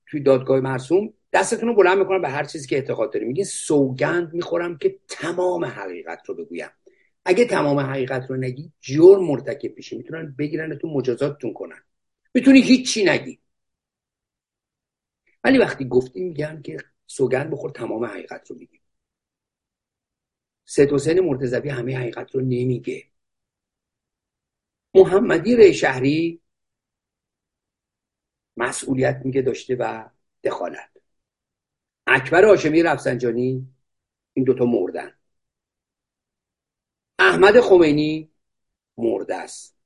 توی 0.05 0.19
دادگاه 0.25 0.59
مرسوم 0.59 1.13
دستتون 1.33 1.69
رو 1.69 1.75
بلند 1.75 1.97
می‌کنم 1.97 2.21
به 2.21 2.29
هر 2.29 2.43
چیزی 2.43 2.67
که 2.67 2.75
اعتقاد 2.75 3.13
داریم. 3.13 3.27
میگین 3.27 3.45
سوگند 3.45 4.33
می‌خورم 4.33 4.77
که 4.77 4.99
تمام 5.07 5.65
حقیقت 5.65 6.29
رو 6.29 6.35
بگویم. 6.35 6.69
اگه 7.25 7.45
تمام 7.45 7.79
حقیقت 7.79 8.29
رو 8.29 8.37
نگی 8.37 8.71
جرم 8.79 9.23
مرتکب 9.23 9.77
میشی. 9.77 9.97
می‌تونن 9.97 10.35
بگیرنتون 10.39 10.91
مجازاتتون 10.91 11.53
کنن. 11.53 11.83
می‌تونی 12.33 12.61
هیچی 12.61 13.05
نگی. 13.05 13.39
ولی 15.43 15.57
وقتی 15.57 15.87
گفتی 15.87 16.19
میگن 16.19 16.61
که 16.61 16.77
سوگند 17.07 17.51
بخور 17.51 17.71
تمام 17.71 18.05
حقیقت 18.05 18.51
رو 18.51 18.55
بگی 18.55 18.81
سید 20.65 20.93
حسین 20.93 21.19
مرتضوی 21.19 21.69
همه 21.69 21.97
حقیقت 21.97 22.35
رو 22.35 22.41
نمیگه. 22.41 23.03
محمدی 24.93 25.55
ری 25.55 25.73
شهری 25.73 26.41
مسئولیت 28.57 29.21
میگه 29.25 29.41
داشته 29.41 29.75
و 29.75 30.09
دخالت. 30.43 30.89
اکبر 32.07 32.45
هاشمی 32.45 32.83
رفسنجانی 32.83 33.67
این 34.33 34.45
دوتا 34.45 34.65
مردن. 34.65 35.13
احمد 37.19 37.59
خمینی 37.59 38.31
مرده 38.97 39.35
است. 39.35 39.77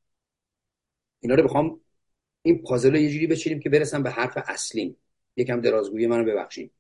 اینا 1.20 1.36
رو 1.36 1.44
بخوام 1.44 1.82
این 2.42 2.62
پازل 2.62 2.92
رو 2.92 2.98
یه 2.98 3.12
جوری 3.12 3.28
بچینیم 3.28 3.60
که 3.60 3.70
برسم 3.70 4.04
به 4.04 4.12
حرف 4.12 4.38
اصلیم. 4.48 4.98
یکم 5.36 5.62
درازگویی 5.62 6.08
منو 6.08 6.24
ببخشید 6.24 6.72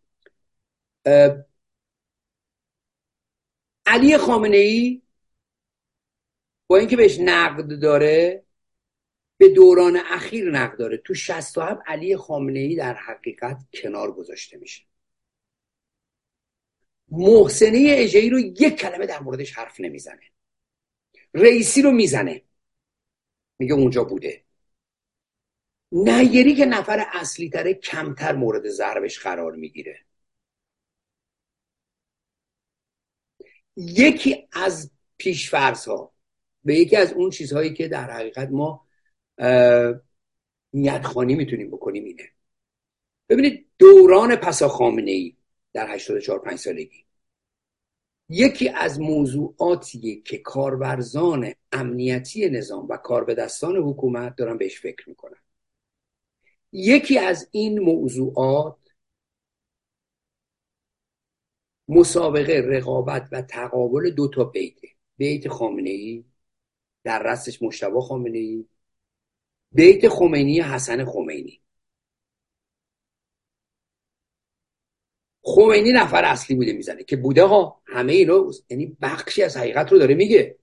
علی 3.86 4.18
خامنه 4.18 4.58
ای 4.58 5.02
با 6.68 6.78
اینکه 6.78 6.96
بهش 6.96 7.20
نقد 7.20 7.80
داره 7.80 8.44
به 9.40 9.50
دوران 9.50 9.98
اخیر 9.98 10.52
نقد 10.52 10.78
داره. 10.78 10.98
تو 10.98 11.14
67 11.14 11.82
علی 11.88 12.18
خامنه 12.18 12.60
ای 12.60 12.76
در 12.76 12.94
حقیقت 12.94 13.58
کنار 13.74 14.12
گذاشته 14.12 14.58
میشه. 14.58 14.84
محسنه 17.12 17.86
اجایی 17.90 18.30
رو 18.30 18.40
یک 18.40 18.76
کلمه 18.76 19.06
در 19.06 19.20
موردش 19.20 19.54
حرف 19.54 19.80
نمی‌زنه. 19.80 20.22
رئیسی 21.34 21.82
رو 21.82 21.92
می‌زنه. 21.92 22.42
میگه 23.60 23.74
اونجا 23.74 24.04
بوده. 24.04 24.44
نیری 25.92 26.56
که 26.56 26.66
نفر 26.66 27.06
اصلی 27.14 27.50
تره 27.50 27.74
کمتر 27.74 28.36
مورد 28.36 28.70
ضربش 28.70 29.20
قرار 29.20 29.56
می‌گیره. 29.56 30.06
یکی 33.76 34.48
از 34.52 34.92
پیشفرس 35.18 35.88
ها 35.88 36.14
به 36.64 36.76
یکی 36.76 36.96
از 36.96 37.14
اون 37.14 37.30
چیزهایی 37.30 37.74
که 37.74 37.88
در 37.88 38.12
حقیقت 38.12 38.50
ما 38.52 38.89
نیتخانی 40.74 41.36
می‌تونیم 41.36 41.72
بکنیم 41.72 42.04
اینه. 42.04 42.30
ببینید 43.30 43.66
دوران 43.78 44.36
پسا 44.36 44.68
خامنه 44.68 45.12
ای 45.12 45.36
در 45.74 45.92
84 45.92 46.40
5 46.40 46.60
سالگی. 46.60 47.06
یکی 48.30 48.70
از 48.70 49.00
موضوعاتیه 49.00 50.22
که 50.22 50.38
کارورزان 50.38 51.54
امنیتی 51.72 52.50
نظام 52.50 52.88
و 52.90 52.98
کاربدستان 52.98 53.76
حکومت 53.76 54.36
دارن 54.36 54.58
بهش 54.58 54.82
فکر 54.82 55.10
می‌کنن. 55.10 55.38
یکی 56.72 57.18
از 57.18 57.48
این 57.52 57.80
موضوعات 57.80 58.78
مسابقه 61.88 62.54
رقابت 62.54 63.28
و 63.32 63.42
تقابل 63.42 64.10
دو 64.10 64.28
تا 64.28 64.44
بیته 64.44 64.88
بیت 65.18 65.48
خامنه 65.48 65.90
ای 65.90 66.26
در 67.04 67.24
رستش 67.24 67.62
مشتبه 67.62 68.02
خامنه 68.02 68.38
ای 68.38 68.66
بیت 69.72 70.10
خمینی 70.10 70.62
حسن 70.62 71.06
خمینی؟ 71.06 71.62
خمینی 75.42 75.92
نفر 75.92 76.26
اصلی 76.26 76.56
بوده 76.56 76.74
می‌زنه 76.74 77.04
که 77.04 77.16
بوده 77.16 77.44
ها 77.44 77.82
همه 77.86 78.14
اینا 78.14 78.52
یعنی 78.70 78.98
بخشی 79.02 79.44
از 79.44 79.58
حقیقت 79.58 79.92
رو 79.92 80.00
داره 80.00 80.16
میگه. 80.16 80.60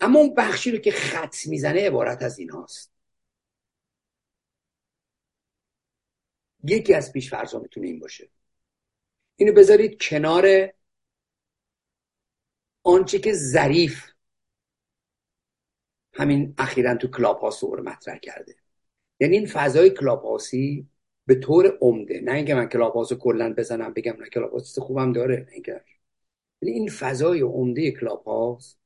اما 0.00 0.18
اون 0.18 0.34
بخشی 0.34 0.70
رو 0.70 0.78
که 0.78 0.90
خط 0.90 1.36
می‌زنه 1.46 1.86
عبارت 1.86 2.22
از 2.22 2.38
این 2.38 2.50
هاست 2.50 2.92
یکی 6.64 6.94
از 6.94 7.12
پیش 7.12 7.30
فرضا 7.30 7.58
می‌تونه 7.58 7.86
این 7.86 7.98
باشه. 7.98 8.30
اینو 9.36 9.52
بذارید 9.52 10.02
کنار 10.02 10.72
آنچه 12.82 13.18
که 13.18 13.32
ظریف 13.32 14.13
همین 16.14 16.54
اخیرا 16.58 16.94
تو 16.94 17.08
کلاب 17.08 17.38
هاوس 17.38 17.50
رو 17.62 17.82
مطرح 17.82 18.18
کرده. 18.18 18.54
یعنی 19.20 19.36
این 19.36 19.46
فضای 19.46 19.90
کلاب 19.90 20.22
هاوسی 20.22 20.88
به 21.26 21.34
طور 21.34 21.78
عمده 21.80 22.20
نه 22.20 22.32
اینکه 22.32 22.54
من 22.54 22.68
کلاب 22.68 22.94
هاوس 22.94 23.12
کلا 23.12 23.54
بزنم 23.54 23.92
بگم 23.92 24.16
نه 24.20 24.28
کلاب 24.28 24.50
هاوس 24.50 24.78
خوبم 24.78 25.12
داره 25.12 25.36
نه 25.36 25.52
اینکه. 25.52 25.84
یعنی 26.62 26.78
این 26.78 26.88
فضای 26.88 27.40
عمده 27.40 27.90
کلاب 27.90 28.24
هاوس 28.24 28.76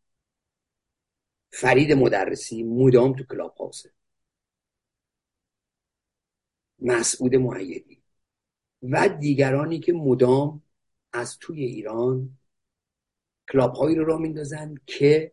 فرید 1.52 1.92
مدرسی 1.92 2.62
مدام 2.62 3.16
تو 3.16 3.24
کلاب 3.24 3.54
هاوسه 3.56 3.92
مسعود 6.78 7.34
معیدی 7.34 8.02
و 8.82 9.08
دیگرانی 9.08 9.80
که 9.80 9.92
مدام 9.92 10.62
از 11.12 11.38
توی 11.38 11.64
ایران 11.64 12.38
کلاب 13.52 13.74
هایی 13.74 13.96
رو 13.96 14.04
را 14.04 14.18
میندازن 14.18 14.74
که 14.86 15.32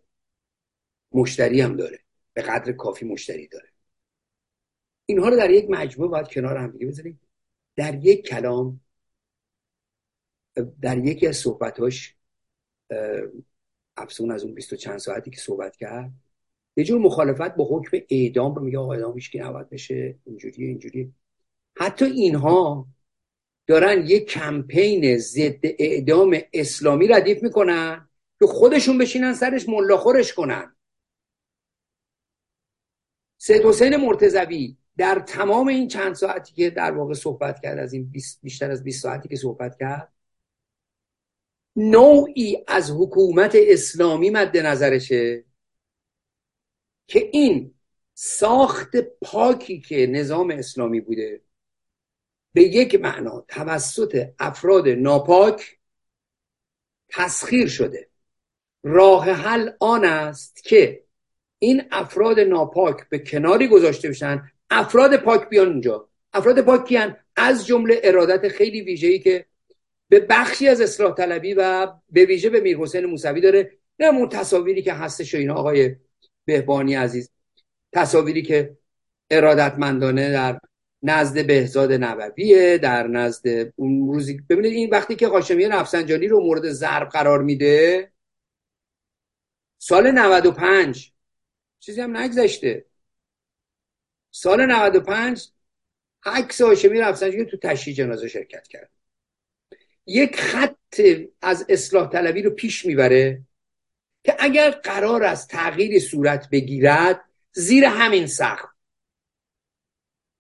مشتری 1.15 1.62
هم 1.62 1.75
داره. 1.75 2.00
به 2.34 2.41
قدر 2.41 2.72
کافی 2.72 3.05
مشتری 3.05 3.48
داره. 3.48 3.69
اینها 5.05 5.29
رو 5.29 5.36
در 5.36 5.51
یک 5.51 5.69
مجموعه 5.69 6.12
باید 6.12 6.27
کنار 6.27 6.57
هم 6.57 6.72
دیگه 6.72 6.86
بذاریم. 6.86 7.22
در 7.75 8.05
یک 8.05 8.27
کلام 8.27 8.79
در 10.81 10.98
یکی 10.98 11.27
از 11.27 11.38
صحبتاش 11.38 12.15
افسون 13.98 14.31
از 14.31 14.43
اون 14.43 14.53
بیست 14.53 14.74
و 14.74 14.75
چند 14.75 14.98
ساعتی 14.98 15.31
که 15.31 15.39
صحبت 15.39 15.75
کرد 15.75 16.12
یه 16.77 16.84
جور 16.84 17.01
مخالفت 17.01 17.55
با 17.55 17.67
حکم 17.72 17.98
اعدام 18.10 18.55
رو 18.55 18.63
میگه 18.63 18.77
آقا 18.77 18.93
اعدام 18.93 19.19
که 19.19 19.43
نباید 19.43 19.69
بشه 19.69 20.15
اینجوری 20.25 20.65
اینجوری. 20.65 21.13
حتی 21.77 22.05
اینها 22.05 22.88
دارن 23.67 24.07
یک 24.07 24.25
کمپین 24.25 25.18
ضد 25.18 25.59
اعدام 25.63 26.37
اسلامی 26.53 27.07
ردیف 27.07 27.44
می‌کنن 27.44 28.09
که 28.40 28.46
خودشون 28.46 28.98
بشینن 28.98 29.33
سرش 29.33 29.70
ملاخورش 29.70 30.33
کنن. 30.33 30.75
سید 33.46 33.62
حسین 33.62 33.96
مرتزوی 33.96 34.77
در 34.98 35.20
تمام 35.20 35.68
این 35.68 35.88
چند 35.88 36.16
ساعتی 36.16 36.53
که 36.53 36.70
در 36.70 36.92
واقع 36.92 37.14
صحبت 37.14 37.62
کرد 37.62 37.79
از 37.79 37.94
این 37.94 38.12
بیشتر 38.42 38.72
از 38.72 38.84
20 38.84 39.03
ساعتی 39.03 39.29
که 39.29 39.36
صحبت 39.36 39.77
کرد 39.79 40.14
نوعی 41.75 42.58
از 42.68 42.92
حکومت 42.92 43.55
اسلامی 43.55 44.29
مد 44.29 44.58
نظرشه 44.58 45.46
که 47.08 47.29
این 47.34 47.74
ساخت 48.14 48.98
پاکی 49.22 49.79
که 49.81 50.08
نظام 50.08 50.51
اسلامی 50.51 51.01
بوده 51.01 51.42
به 52.53 52.64
یک 52.64 52.96
معنا 52.96 53.46
توسط 53.48 54.29
افراد 54.40 54.88
ناپاک 54.88 55.79
تسخیر 57.10 57.68
شده. 57.68 58.10
راه 58.84 59.29
حل 59.29 59.70
آن 59.79 60.05
است 60.05 60.64
که 60.64 61.04
این 61.66 61.84
افراد 61.92 62.40
ناپاک 62.40 63.10
به 63.10 63.20
کناری 63.20 63.68
گذاشته 63.68 64.10
بشن 64.10 64.44
افراد 64.70 65.16
پاک 65.18 65.50
بیان 65.50 65.68
اونجا 65.68 66.10
افراد 66.34 66.62
پاک 66.62 66.86
کیان؟ 66.86 67.18
از 67.36 67.68
جمله 67.68 68.01
ارادت 68.04 68.48
خیلی 68.48 68.82
ویژه‌ای 68.82 69.20
که 69.20 69.46
به 70.10 70.20
بخشی 70.20 70.68
از 70.68 70.82
اصلاح 70.82 71.14
طلبی 71.14 71.54
و 71.54 71.94
به 72.10 72.25
ویژه 72.25 72.50
به 72.50 72.62
میر 72.62 72.78
حسین 72.78 73.06
موسوی 73.06 73.42
داره. 73.42 73.72
نه 74.00 74.06
اون 74.06 74.30
تصاویری 74.30 74.82
که 74.82 74.94
هستش 74.94 75.36
و 75.36 75.38
اینا 75.38 75.54
آقای 75.54 75.96
بهبانی 76.46 76.96
عزیز. 76.96 77.30
تصاویری 77.94 78.42
که 78.42 78.78
ارادتمندانه 79.32 80.32
در 80.32 80.60
نزد 81.04 81.48
بهزاد 81.48 81.92
نوویه 81.92 82.78
در 82.78 83.08
نزد 83.08 83.74
اون 83.75 84.14
روزی 84.14 84.42
ببینید 84.50 84.74
این 84.74 84.90
وقتی 84.90 85.16
که 85.16 85.28
قاشمیه 85.28 85.70
رفسنجانی 85.70 86.28
رو 86.28 86.44
مورد 86.44 86.70
ضرب 86.70 87.10
قرار 87.10 87.42
میده 87.44 88.12
سال 89.78 90.12
95 90.12 91.15
چیزی 91.85 92.01
هم 92.01 92.17
نگذشته. 92.17 92.85
سال 94.31 94.65
95 94.65 95.48
عکس 96.25 96.61
هاشمی 96.61 97.00
رفسنجانی 97.00 97.45
تو 97.45 97.57
تشییع 97.57 97.95
جنازه 97.98 98.27
شرکت 98.27 98.67
کرد. 98.67 98.91
یک 100.05 100.35
خط 100.35 101.01
از 101.41 101.65
اصلاح 101.69 102.09
طلبی 102.09 102.41
رو 102.41 102.51
پیش 102.51 102.85
می‌بره 102.85 103.41
که 104.24 104.35
اگر 104.39 104.69
قرار 104.71 105.24
است 105.24 105.50
تغییری 105.50 106.00
صورت 106.00 106.50
بگیرد 106.50 107.25
زیر 107.51 107.85
همین 107.85 108.27
سقف. 108.27 108.69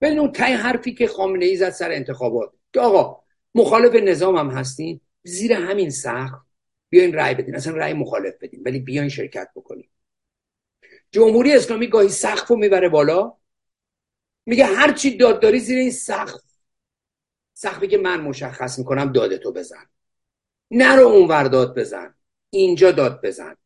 ببین 0.01 0.19
اون 0.19 0.31
تای 0.31 0.53
حرفی 0.53 0.93
که 0.93 1.07
خامنه 1.07 1.45
ای 1.45 1.55
زد 1.55 1.69
سر 1.69 1.91
انتخابات 1.91 2.51
که 2.73 2.79
آقا 2.79 3.23
مخالف 3.55 3.95
نظام 3.95 4.35
هم 4.37 4.49
هستین 4.49 5.01
زیر 5.23 5.53
همین 5.53 5.89
سقف 5.89 6.41
بیاین 6.89 7.13
رأی 7.13 7.35
بدین. 7.35 7.55
اصلا 7.55 7.75
رأی 7.75 7.93
مخالف 7.93 8.33
بدین 8.41 8.61
ولی 8.65 8.79
بیاین 8.79 9.09
شرکت 9.09 9.49
بکنین. 9.55 9.89
جمهوری 11.15 11.53
اسلامی 11.53 11.87
گاهی 11.87 12.09
سقف 12.09 12.47
رو 12.47 12.55
می‌بره 12.55 12.89
بالا. 12.89 13.33
میگه 14.45 14.65
هر 14.65 14.93
چی 14.93 15.17
داد 15.17 15.41
داری 15.41 15.59
زیر 15.59 15.77
این 15.77 15.91
سقف. 15.91 16.41
سقفی 17.53 17.87
که 17.87 17.97
من 17.97 18.21
مشخص 18.21 18.79
می‌کنم 18.79 19.11
داده 19.11 19.37
تو 19.37 19.51
بزن. 19.51 19.89
نرو 20.71 21.07
اونور 21.07 21.43
داد 21.43 21.77
بزن. 21.77 22.15
اینجا 22.49 22.91
داد 22.91 23.21
بزن. 23.21 23.57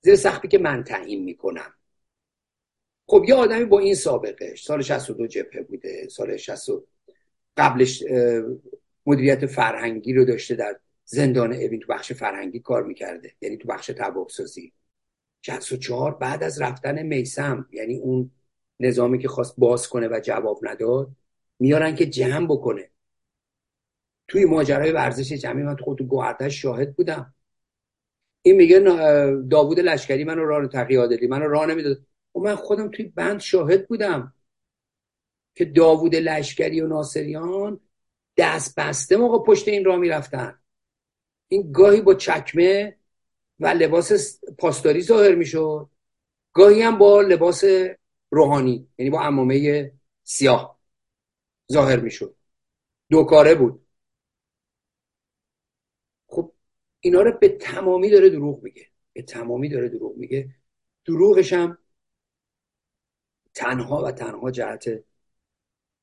زیر 0.00 0.16
سقفی 0.16 0.48
که 0.48 0.58
من 0.58 0.84
تعیین 0.84 1.24
می‌کنم. 1.24 1.74
خب 3.06 3.24
یه 3.28 3.34
آدمی 3.34 3.64
با 3.64 3.78
این 3.78 3.94
سابقه 3.94 4.54
سال 4.56 4.82
62 4.82 5.26
جبهه 5.26 5.62
بوده 5.62 6.08
سال 6.08 6.36
60 6.36 6.70
قبلش 7.56 8.04
مدیریت 9.06 9.46
فرهنگی 9.46 10.12
رو 10.12 10.24
داشته 10.24 10.54
در 10.54 10.80
زندان 11.04 11.52
اوین 11.52 11.80
تو 11.80 11.86
بخش 11.92 12.12
فرهنگی 12.12 12.60
کار 12.60 12.82
می‌کرده. 12.82 13.34
یعنی 13.40 13.56
تو 13.56 13.68
بخش 13.68 13.86
تباب 13.86 14.28
سازی 14.28 14.72
64 15.42 16.14
بعد 16.14 16.42
از 16.42 16.62
رفتن 16.62 17.02
میسم 17.02 17.68
یعنی 17.72 17.98
اون 17.98 18.30
نظامی 18.80 19.18
که 19.18 19.28
خواست 19.28 19.54
باز 19.58 19.88
کنه 19.88 20.08
و 20.08 20.20
جواب 20.20 20.58
نداد 20.62 21.10
میارن 21.58 21.94
که 21.94 22.06
جمع 22.06 22.46
بکنه. 22.46 22.90
توی 24.28 24.44
ماجرای 24.44 24.92
ورزش 24.92 25.32
جمعی 25.32 25.62
من 25.62 25.76
خود 25.76 25.98
تو 25.98 26.04
گوهردش 26.04 26.62
شاهد 26.62 26.96
بودم. 26.96 27.34
این 28.42 28.56
میگه 28.56 28.78
داوود 29.50 29.80
لشکری 29.80 30.24
منو 30.24 30.44
راه 30.44 30.68
تقی 30.68 30.96
عادلی 30.96 31.26
منو 31.26 31.48
راه 31.48 31.66
نمی‌داد. 31.66 32.06
و 32.34 32.38
من 32.38 32.54
خودم 32.54 32.90
توی 32.90 33.04
بند 33.04 33.40
شاهد 33.40 33.88
بودم 33.88 34.34
که 35.54 35.64
داوود 35.64 36.14
لشکری 36.14 36.80
و 36.80 36.86
ناصریان 36.86 37.80
دست 38.36 38.80
بسته 38.80 39.16
موقع 39.16 39.44
پشت 39.46 39.68
این 39.68 39.84
راه 39.84 39.96
می‌رفتن. 39.96 40.58
این 41.48 41.72
گاهی 41.72 42.00
با 42.00 42.14
چکمه 42.14 42.96
و 43.62 43.66
لباس 43.66 44.40
پاسداری 44.58 45.02
ظاهر 45.02 45.34
می‌شد. 45.34 45.90
گاهی 46.52 46.82
هم 46.82 46.98
با 46.98 47.20
لباس 47.22 47.64
روحانی 48.30 48.88
یعنی 48.98 49.10
با 49.10 49.20
امامه 49.22 49.92
سیاه 50.24 50.78
ظاهر 51.72 52.00
می‌شد. 52.00 52.36
دو 53.10 53.24
کاره 53.24 53.54
بود. 53.54 53.86
خب 56.26 56.52
اینا 57.00 57.22
رو 57.22 57.32
به 57.38 57.48
تمامی 57.48 58.10
داره 58.10 58.30
دروغ 58.30 58.62
میگه. 58.62 58.86
به 59.12 59.22
تمامی 59.22 59.68
داره 59.68 59.88
دروغ 59.88 60.16
میگه. 60.16 60.54
دروغش 61.04 61.52
هم 61.52 61.78
تنها 63.54 64.02
و 64.02 64.12
تنها 64.12 64.50
جهت 64.50 65.04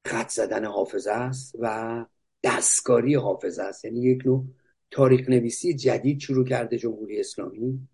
خط 0.05 0.29
زدن 0.29 0.65
حافظه 0.65 1.11
است 1.11 1.55
و 1.59 2.05
دستکاری 2.43 3.15
حافظه 3.15 3.63
است. 3.63 3.85
یعنی 3.85 4.01
یک 4.01 4.25
نوع 4.25 4.45
تاریخ 4.91 5.30
نویسی 5.30 5.73
جدید 5.73 6.19
شروع 6.19 6.45
کرده 6.45 6.78
جمهوری 6.78 7.19
اسلامی. 7.19 7.88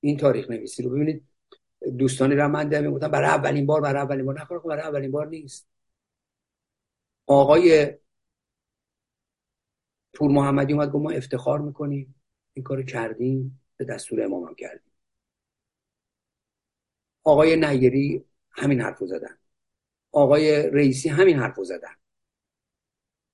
این 0.00 0.16
تاریخ 0.16 0.50
نویسی 0.50 0.82
رو 0.82 0.90
ببینید 0.90 1.24
دوستانی 1.98 2.34
را 2.34 2.48
من 2.48 2.68
دارم 2.68 2.84
می‌گفتن 2.84 3.08
برای 3.08 3.28
اولین 3.28 3.66
بار 3.66 3.80
برای 3.80 4.02
اولین 4.02 4.24
بار. 4.26 4.40
نخواه 4.40 4.62
برای 4.62 4.82
اولین 4.82 5.10
بار 5.10 5.28
نیست. 5.28 5.68
آقای 7.26 7.94
پور 10.14 10.30
محمدی 10.30 10.72
اومد 10.72 10.90
گفت 10.92 11.04
ما 11.04 11.10
افتخار 11.10 11.60
می‌کنیم. 11.60 12.14
این 12.54 12.62
کار 12.62 12.82
کردیم 12.82 13.60
به 13.76 13.84
دستور 13.84 14.22
امام 14.22 14.44
هم 14.44 14.54
کردیم. 14.54 14.92
آقای 17.24 17.56
نیری 17.56 18.24
همین 18.50 18.80
حرف 18.80 18.98
رو 18.98 19.06
زدن. 19.06 19.38
آقای 20.12 20.70
رئیسی 20.70 21.08
همین 21.08 21.38
حرف 21.38 21.56
رو 21.56 21.64
زدن. 21.64 21.94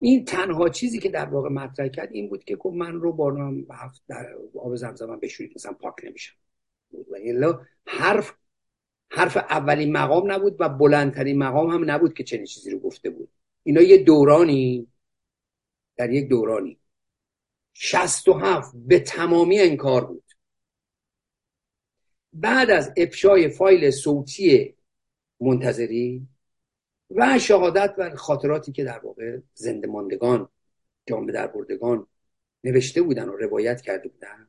این 0.00 0.24
تنها 0.24 0.68
چیزی 0.68 0.98
که 0.98 1.08
در 1.08 1.26
واقع 1.26 1.48
مطرح 1.48 1.88
کرد 1.88 2.12
این 2.12 2.28
بود 2.28 2.44
که 2.44 2.56
گفت 2.56 2.76
من 2.76 2.92
رو 2.92 3.12
با 3.12 3.52
هفت 3.70 4.02
در 4.08 4.34
آب 4.60 4.76
زمزم 4.76 5.18
بشورید 5.22 5.52
مثلا 5.54 5.72
پاک 5.72 5.94
نمیشم. 6.04 6.34
حرف 7.86 8.34
حرف 9.10 9.36
اولین 9.36 9.92
مقام 9.92 10.32
نبود 10.32 10.56
و 10.60 10.68
بلندترین 10.68 11.38
مقام 11.38 11.70
هم 11.70 11.90
نبود 11.90 12.14
که 12.14 12.24
چنین 12.24 12.44
چیزی 12.44 12.70
رو 12.70 12.78
گفته 12.78 13.10
بود. 13.10 13.28
اینا 13.62 13.82
یه 13.82 13.98
دورانی. 13.98 14.88
در 15.96 16.10
یک 16.10 16.28
دورانی. 16.28 16.78
شست 17.74 18.28
و 18.28 18.32
هفت 18.32 18.72
به 18.74 19.00
تمامی 19.00 19.60
انکار 19.60 20.04
بود. 20.04 20.24
بعد 22.32 22.70
از 22.70 22.92
افشای 22.96 23.48
فایل 23.48 23.90
صوتی 23.90 24.74
منتظری 25.40 26.28
و 27.10 27.38
شهادت 27.38 27.94
و 27.98 28.16
خاطراتی 28.16 28.72
که 28.72 28.84
در 28.84 28.98
واقع 28.98 29.38
زنده 29.54 29.86
ماندگان 29.86 30.48
جامعه 31.06 31.32
در 31.32 31.46
بردگان 31.46 32.06
نوشته 32.64 33.02
بودن 33.02 33.28
و 33.28 33.36
روایت 33.36 33.80
کرده 33.80 34.08
بودن. 34.08 34.48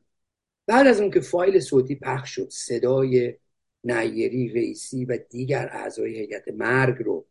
بعد 0.66 0.86
از 0.86 1.00
اون 1.00 1.10
که 1.10 1.20
فایل 1.20 1.60
صوتی 1.60 1.94
پخش 1.94 2.34
شد 2.34 2.48
صدای 2.50 3.36
نیری 3.84 4.48
رئیسی 4.48 5.04
و 5.04 5.18
دیگر 5.30 5.68
اعضای 5.72 6.16
هیئت 6.16 6.48
مرگ 6.48 7.02
رو 7.04 7.26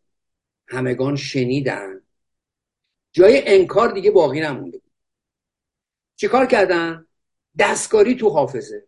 همگان 0.67 1.15
شنیدن. 1.15 2.01
جای 3.11 3.43
انکار 3.45 3.91
دیگه 3.91 4.11
باقی 4.11 4.41
نمونده 4.41 4.77
بود. 4.77 4.91
چیکار 6.15 6.45
کردن؟ 6.45 7.07
دستکاری 7.59 8.15
تو 8.15 8.29
حافظه. 8.29 8.87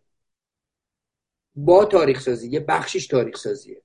با 1.54 1.84
تاریخ 1.84 2.20
سازی 2.20 2.48
یه 2.48 2.60
بخشش 2.60 3.06
تاریخ 3.06 3.36
سازیه 3.36 3.82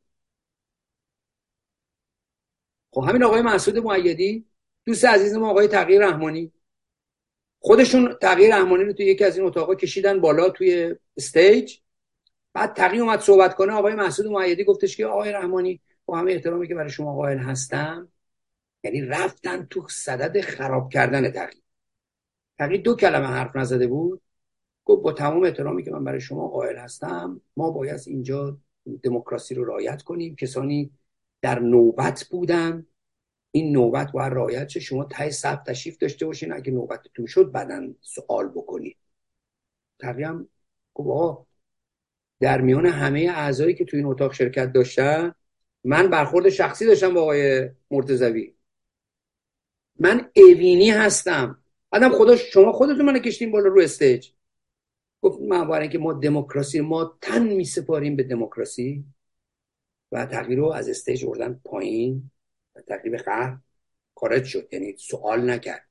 خب 2.97 3.03
همین 3.03 3.23
آقای 3.23 3.41
مسعود 3.41 3.77
معیدی 3.77 4.45
دوست 4.85 5.05
عزیز 5.05 5.33
ما 5.33 5.49
آقای 5.49 5.67
تغییر 5.67 6.07
رحمانی. 6.07 6.51
خودشون 7.59 8.15
تغییر 8.21 8.55
رحمانی 8.55 8.83
رو 8.83 8.93
توی 8.93 9.05
یکی 9.05 9.23
از 9.23 9.37
این 9.37 9.47
اتاقا 9.47 9.75
کشیدن 9.75 10.21
بالا 10.21 10.49
توی 10.49 10.95
استیج. 11.17 11.77
بعد 12.53 12.73
تقی 12.73 12.99
اومد 12.99 13.19
صحبت 13.19 13.55
کنه 13.55 13.73
آقای 13.73 13.95
مسعود 13.95 14.31
معیدی 14.31 14.63
گفتش 14.63 14.97
که 14.97 15.05
آقای 15.05 15.31
رحمانی 15.31 15.81
با 16.05 16.17
همه 16.17 16.31
احترامی 16.31 16.67
که 16.67 16.75
برای 16.75 16.89
شما 16.89 17.15
قائل 17.15 17.37
هستم 17.37 18.11
یعنی 18.83 19.01
رفتن 19.01 19.67
تو 19.69 19.87
صدد 19.89 20.41
خراب 20.41 20.89
کردن 20.89 21.31
تقی. 21.31 21.61
تقی 22.57 22.77
دو 22.77 22.95
کلمه 22.95 23.27
حرف 23.27 23.55
نزده 23.55 23.87
بود. 23.87 24.21
گفت 24.85 25.03
با 25.03 25.11
تمام 25.11 25.43
احترامی 25.43 25.83
که 25.83 25.91
من 25.91 26.03
برای 26.03 26.21
شما 26.21 26.47
قائل 26.47 26.77
هستم 26.77 27.41
ما 27.57 27.71
باید 27.71 28.01
اینجا 28.07 28.57
دموکراسی 29.03 29.55
رو 29.55 29.65
رعایت 29.65 30.01
کنیم. 30.01 30.35
کسانی 30.35 30.91
در 31.41 31.59
نوبت 31.59 32.27
بودن. 32.31 32.87
این 33.51 33.71
نوبت 33.71 34.11
باید 34.11 34.33
رعایت 34.33 34.69
شه 34.69 34.79
شما 34.79 35.03
تای 35.03 35.31
صف 35.31 35.63
تشریف 35.63 35.97
داشته 35.97 36.25
باشین. 36.25 36.53
اگه 36.53 36.71
نوبتتون 36.71 37.25
شد 37.25 37.51
بعدا 37.51 37.93
سوال 38.01 38.47
بکنید 38.47 38.97
تقییم 39.99 40.49
گفت 40.93 41.47
در 42.39 42.61
میان 42.61 42.85
همه 42.85 43.19
اعضایی 43.19 43.73
که 43.73 43.85
تو 43.85 43.97
این 43.97 44.05
اتاق 44.05 44.33
شرکت 44.33 44.73
داشتن 44.73 45.35
من 45.83 46.09
برخورد 46.09 46.49
شخصی 46.49 46.85
داشتم 46.85 47.13
با 47.13 47.21
آقای 47.21 47.69
مرتزوی 47.91 48.53
من 49.99 50.29
اوینی 50.35 50.89
هستم. 50.89 51.63
بعدم 51.91 52.09
خدا 52.09 52.35
شما 52.35 52.71
خودتون 52.71 53.05
من 53.05 53.19
کشتیم 53.19 53.51
بالا 53.51 53.67
رو 53.67 53.81
استیج. 53.81 54.29
گفت 55.21 55.41
من 55.41 55.67
برای 55.67 55.81
اینکه 55.81 55.97
ما 55.97 56.13
دموکراسی 56.13 56.81
ما 56.81 57.17
تن 57.21 57.47
می 57.47 57.65
سپاریم 57.65 58.15
به 58.15 58.23
دموکراسی. 58.23 59.05
و 60.11 60.25
تغییر 60.25 60.59
رو 60.59 60.71
از 60.71 60.89
استیج 60.89 61.25
بردن 61.25 61.61
پایین 61.65 62.31
و 62.75 62.81
تقریب 62.81 63.17
قهر 63.17 63.57
خارج 64.15 64.45
شد. 64.45 64.67
یعنی 64.71 64.97
سوال 64.97 65.49
نکرد. 65.49 65.87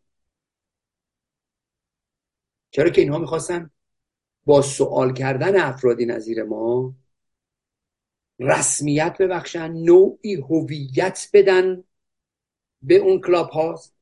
چرا 2.70 2.90
که 2.90 3.00
اینها 3.00 3.18
می‌خواستن 3.18 3.70
با 4.44 4.62
سوال 4.62 5.12
کردن 5.12 5.60
افرادی 5.60 6.06
نظیر 6.06 6.42
ما 6.42 6.94
رسمیت 8.38 9.16
ببخشن 9.20 9.72
نوعی 9.72 10.34
هویت 10.34 11.28
بدن 11.32 11.84
به 12.82 12.94
اون 12.94 13.20
کلاب 13.20 13.50
هاست 13.50 13.94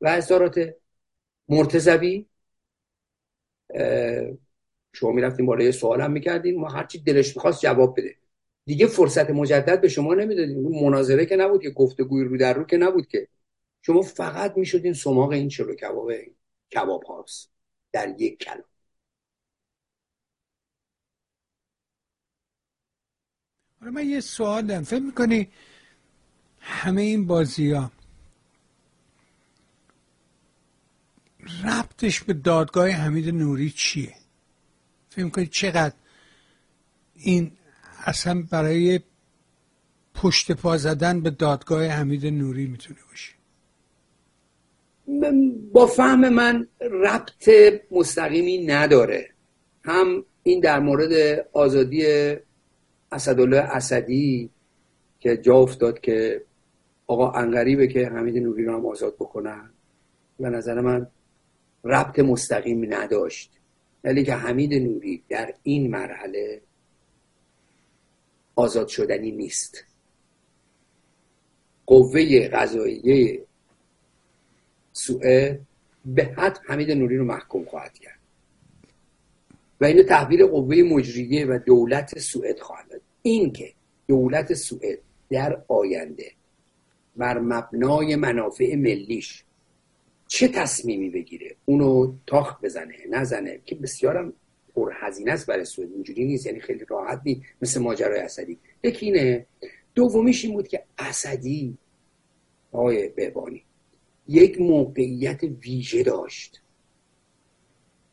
و 0.00 0.08
اظهارات 0.08 0.74
مرتزوی 1.48 2.26
شما 4.92 5.12
می‌رفتیم 5.12 5.46
بالای 5.46 5.72
سوال 5.72 6.00
هم 6.00 6.12
می‌کردیم 6.12 6.60
ما 6.60 6.68
هرچی 6.68 6.98
دلش 6.98 7.36
می‌خواست 7.36 7.60
جواب 7.60 8.00
بده. 8.00 8.16
دیگه 8.64 8.86
فرصت 8.86 9.30
مجدد 9.30 9.80
به 9.80 9.88
شما 9.88 10.14
نمی‌دادیم. 10.14 10.58
مناظره 10.84 11.26
که 11.26 11.36
نبود 11.36 11.62
که 11.62 11.70
گفتگوی 11.70 12.24
رو 12.24 12.38
در 12.38 12.54
رو 12.54 12.64
که 12.64 12.76
نبود 12.76 13.06
که. 13.06 13.28
شما 13.82 14.02
فقط 14.02 14.56
می‌شدین 14.56 14.92
سماق 14.92 15.30
این 15.30 15.48
چلو 15.48 15.74
کباب 15.74 16.12
کباب 16.74 17.02
هاست 17.02 17.50
در 17.92 18.14
یک 18.20 18.38
کلام. 18.38 18.64
حالا 23.80 23.92
من 23.92 24.08
یه 24.08 24.20
سوال 24.20 24.66
دارم. 24.66 24.84
فکر 24.84 25.02
می‌کنی 25.02 25.48
همه 26.60 27.02
این 27.02 27.26
بازی 27.26 27.70
ها 27.70 27.92
ربطش 31.64 32.22
به 32.22 32.32
دادگاه 32.32 32.88
حمید 32.88 33.28
نوری 33.28 33.70
چیه؟ 33.70 34.14
فکر 35.10 35.24
می‌کنی 35.24 35.46
چقدر 35.46 35.94
این 37.14 37.52
اصلا 38.04 38.42
برای 38.50 39.00
پشت 40.14 40.52
پا 40.52 40.76
زدن 40.76 41.20
به 41.20 41.30
دادگاه 41.30 41.86
حمید 41.86 42.26
نوری 42.26 42.66
می‌تونه 42.66 42.98
باشه. 43.10 43.32
با 45.72 45.86
فهم 45.86 46.28
من 46.28 46.66
ربط 46.80 47.50
مستقیمی 47.90 48.66
نداره. 48.66 49.28
هم 49.84 50.24
این 50.42 50.60
در 50.60 50.80
مورد 50.80 51.12
آزادی 51.52 52.06
اسدالله 53.12 53.56
اسدی 53.56 54.50
که 55.20 55.36
جا 55.36 55.54
افتاد 55.54 56.00
که 56.00 56.42
آقا 57.06 57.30
انقریبه 57.30 57.86
که 57.86 58.06
حمید 58.06 58.36
نوری 58.36 58.64
رو 58.64 58.74
هم 58.74 58.86
آزاد 58.86 59.14
بکنن. 59.14 59.70
به 60.40 60.50
نظر 60.50 60.80
من 60.80 61.06
ربط 61.84 62.18
مستقیمی 62.18 62.86
نداشت. 62.86 63.52
ولی 64.04 64.24
که 64.24 64.34
حمید 64.34 64.74
نوری 64.74 65.22
در 65.28 65.54
این 65.62 65.90
مرحله 65.90 66.60
آزاد 68.54 68.88
شدنی 68.88 69.30
نیست. 69.30 69.84
قوه 71.86 72.48
قضاییه 72.48 73.44
سوئد 74.92 75.60
به 76.04 76.24
حد 76.24 76.58
حمید 76.66 76.90
نوری 76.90 77.16
رو 77.16 77.24
محکوم 77.24 77.64
خواهد 77.64 77.98
کرد. 77.98 78.18
و 79.80 79.84
اینو 79.84 80.02
تحویل 80.02 80.46
قوه 80.46 80.76
مجریه 80.76 81.46
و 81.46 81.58
دولت 81.66 82.18
سوئد 82.18 82.60
خواهد 82.60 82.88
داد. 82.88 83.00
این 83.22 83.52
که 83.52 83.72
دولت 84.06 84.54
سوئد 84.54 84.98
در 85.30 85.62
آینده 85.68 86.32
بر 87.16 87.38
مبنای 87.38 88.16
منافع 88.16 88.74
ملیش 88.76 89.44
چه 90.26 90.48
تصمیمی 90.48 91.10
بگیره 91.10 91.56
اونو 91.64 92.14
تاخت 92.26 92.64
بزنه 92.64 92.94
نزنه 93.10 93.60
که 93.66 93.74
بسیارم 93.74 94.32
پرهزینه 94.74 95.32
است 95.32 95.46
برای 95.46 95.64
سوئد. 95.64 95.92
اینجوری 95.92 96.24
نیست 96.24 96.46
یعنی 96.46 96.60
خیلی 96.60 96.84
راحت 96.88 97.20
نیست. 97.24 97.40
مثل 97.62 97.80
ماجرای 97.80 98.20
اسدی. 98.20 98.58
یکی 98.82 99.06
اینه 99.06 99.46
دومیش 99.94 100.44
این 100.44 100.54
بود 100.54 100.68
که 100.68 100.84
اسدی 100.98 101.78
آقای 102.72 103.08
بهبانی 103.08 103.64
یک 104.28 104.60
موقعیت 104.60 105.40
ویژه 105.42 106.02
داشت. 106.02 106.62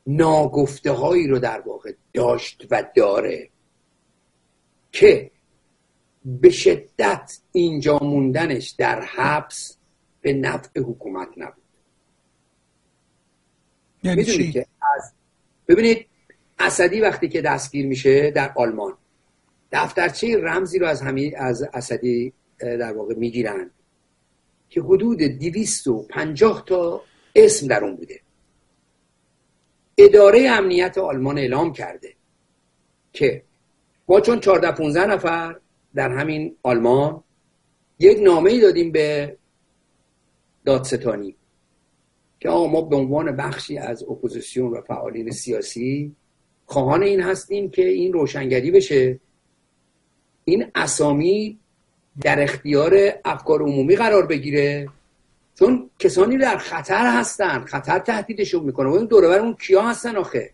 ناگفته 0.08 0.92
هایی 0.92 1.28
رو 1.28 1.40
در 1.40 1.62
واقع 1.62 1.94
داشت 2.14 2.68
و 2.72 2.84
داره 2.96 3.50
که 4.92 5.32
به 6.26 6.50
شدت 6.50 7.40
اینجا 7.52 8.00
موندنش 8.00 8.70
در 8.70 9.02
حبس 9.02 9.78
به 10.22 10.34
نفع 10.34 10.80
حکومت 10.80 11.28
نبود. 11.38 11.64
یعنی 14.04 14.26
چی؟ 14.26 14.66
ببینید 15.68 16.09
اسدی 16.60 17.02
وقتی 17.02 17.30
که 17.30 17.42
دستگیر 17.42 17.88
میشه 17.88 18.32
در 18.32 18.52
آلمان 18.56 18.94
دفترچه 19.72 20.38
رمزی 20.38 20.80
رو 20.80 20.88
از 20.88 21.02
همین 21.02 21.38
از 21.38 21.64
اسدی 21.74 22.34
در 22.60 22.94
واقع 22.94 23.16
می‌گیرن 23.16 23.72
که 24.70 24.82
حدود 24.82 25.22
پنجاه 26.10 26.64
تا 26.66 27.02
اسم 27.36 27.68
در 27.68 27.84
اون 27.84 27.96
بوده. 27.96 28.20
اداره 29.98 30.50
امنیت 30.50 30.98
آلمان 30.98 31.38
اعلام 31.38 31.74
کرده 31.74 32.14
که 33.14 33.44
ما 34.08 34.22
چون 34.22 34.40
14 34.40 34.72
15 34.72 35.06
نفر 35.06 35.56
در 35.96 36.10
همین 36.10 36.56
آلمان 36.64 37.24
یک 38.00 38.20
نامه 38.20 38.52
ای 38.52 38.62
دادیم 38.62 38.92
به 38.92 39.38
دادستانی 40.66 41.36
که 42.40 42.50
آقا 42.50 42.68
ما 42.68 42.82
به 42.82 42.96
عنوان 42.96 43.36
بخشی 43.36 43.78
از 43.78 44.04
اپوزیسیون 44.04 44.72
و 44.72 44.82
فعالین 44.82 45.32
سیاسی 45.32 46.16
خواهان 46.70 47.04
این 47.04 47.22
هستیم 47.22 47.70
که 47.70 47.88
این 47.88 48.14
روشنگری 48.14 48.72
بشه. 48.72 49.20
این 50.46 50.72
اسامی 50.76 51.60
در 52.22 52.44
اختیار 52.44 53.00
افکار 53.26 53.62
عمومی 53.62 53.96
قرار 53.96 54.26
بگیره. 54.26 54.90
چون 55.60 55.90
کسانی 56.00 56.38
در 56.38 56.58
خطر 56.58 57.20
هستن 57.20 57.66
خطر 57.66 58.00
تهدیدشون 58.00 58.64
می‌کنه. 58.64 58.90
و 58.90 58.94
این 58.94 59.06
دوره 59.06 59.28
اون 59.28 59.54
کیا 59.54 59.82
هستن 59.82 60.16
آخه؟ 60.16 60.54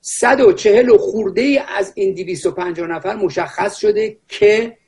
صد 0.00 0.40
و 0.40 0.52
چهل 0.52 0.88
و 0.88 0.98
خورده 0.98 1.40
ای 1.40 1.58
از 1.58 1.92
این 1.94 2.14
دیویس 2.14 2.46
و 2.46 2.50
پنجاه 2.50 2.86
نفر 2.86 3.16
مشخص 3.16 3.76
شده 3.76 4.16
که 4.28 4.78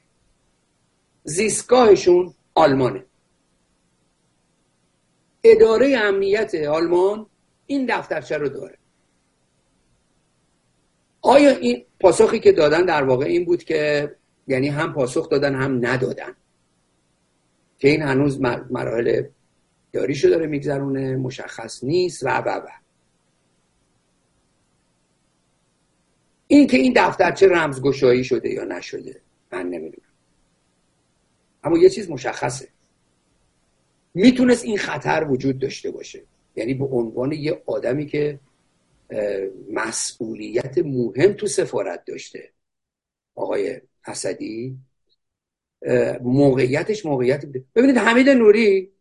زیستگاهشون 1.25 2.35
آلمانه. 2.55 3.05
اداره 5.45 5.99
امنیت 5.99 6.55
آلمان 6.55 7.27
این 7.67 7.87
دفترچه 7.87 8.39
رو 8.39 8.49
داره. 8.49 8.78
آیا 11.23 11.51
این 11.51 11.85
پاسخی 12.01 12.41
که 12.41 12.53
دادن 12.53 12.85
در 12.85 13.05
واقع 13.05 13.25
این 13.25 13.45
بود 13.45 13.65
که 13.65 14.15
یعنی 14.47 14.69
هم 14.69 14.93
پاسخ 14.93 15.29
دادن 15.29 15.55
هم 15.55 15.87
ندادن؟ 15.87 16.37
که 17.79 17.89
این 17.89 18.03
هنوز 18.03 18.41
مراحل 18.71 19.23
داریشو 19.93 20.29
داره 20.29 20.47
میگذرونه 20.47 21.17
مشخص 21.17 21.85
نیست 21.85 22.23
و 22.23 22.29
و 22.29 22.49
و. 22.49 22.67
این 26.47 26.67
که 26.67 26.77
این 26.77 26.93
دفترچه 26.97 27.49
رمزگشایی 27.49 28.25
شده 28.25 28.49
یا 28.49 28.65
نشده 28.65 29.21
من 29.53 29.63
نمی‌دونم. 29.63 30.09
اما 31.65 31.79
یه 31.79 31.91
چیز 31.91 32.11
مشخصه. 32.11 32.69
می‌تونست 34.15 34.65
این 34.65 34.79
خطر 34.79 35.27
وجود 35.31 35.59
داشته 35.59 35.91
باشه. 35.91 36.23
یعنی 36.57 36.75
به 36.75 36.85
عنوان 36.85 37.33
یه 37.33 37.63
آدمی 37.67 38.07
که 38.07 38.41
مسئولیت 39.71 40.79
مهم 40.79 41.33
تو 41.33 41.47
سفارت 41.47 42.05
داشته. 42.05 42.53
آقای 43.35 43.81
اسدی. 44.05 44.79
موقعیتش 46.23 47.07
موقعیت 47.07 47.47
ببینید 47.47 47.97
حمید 47.97 48.29
نوری 48.29 48.93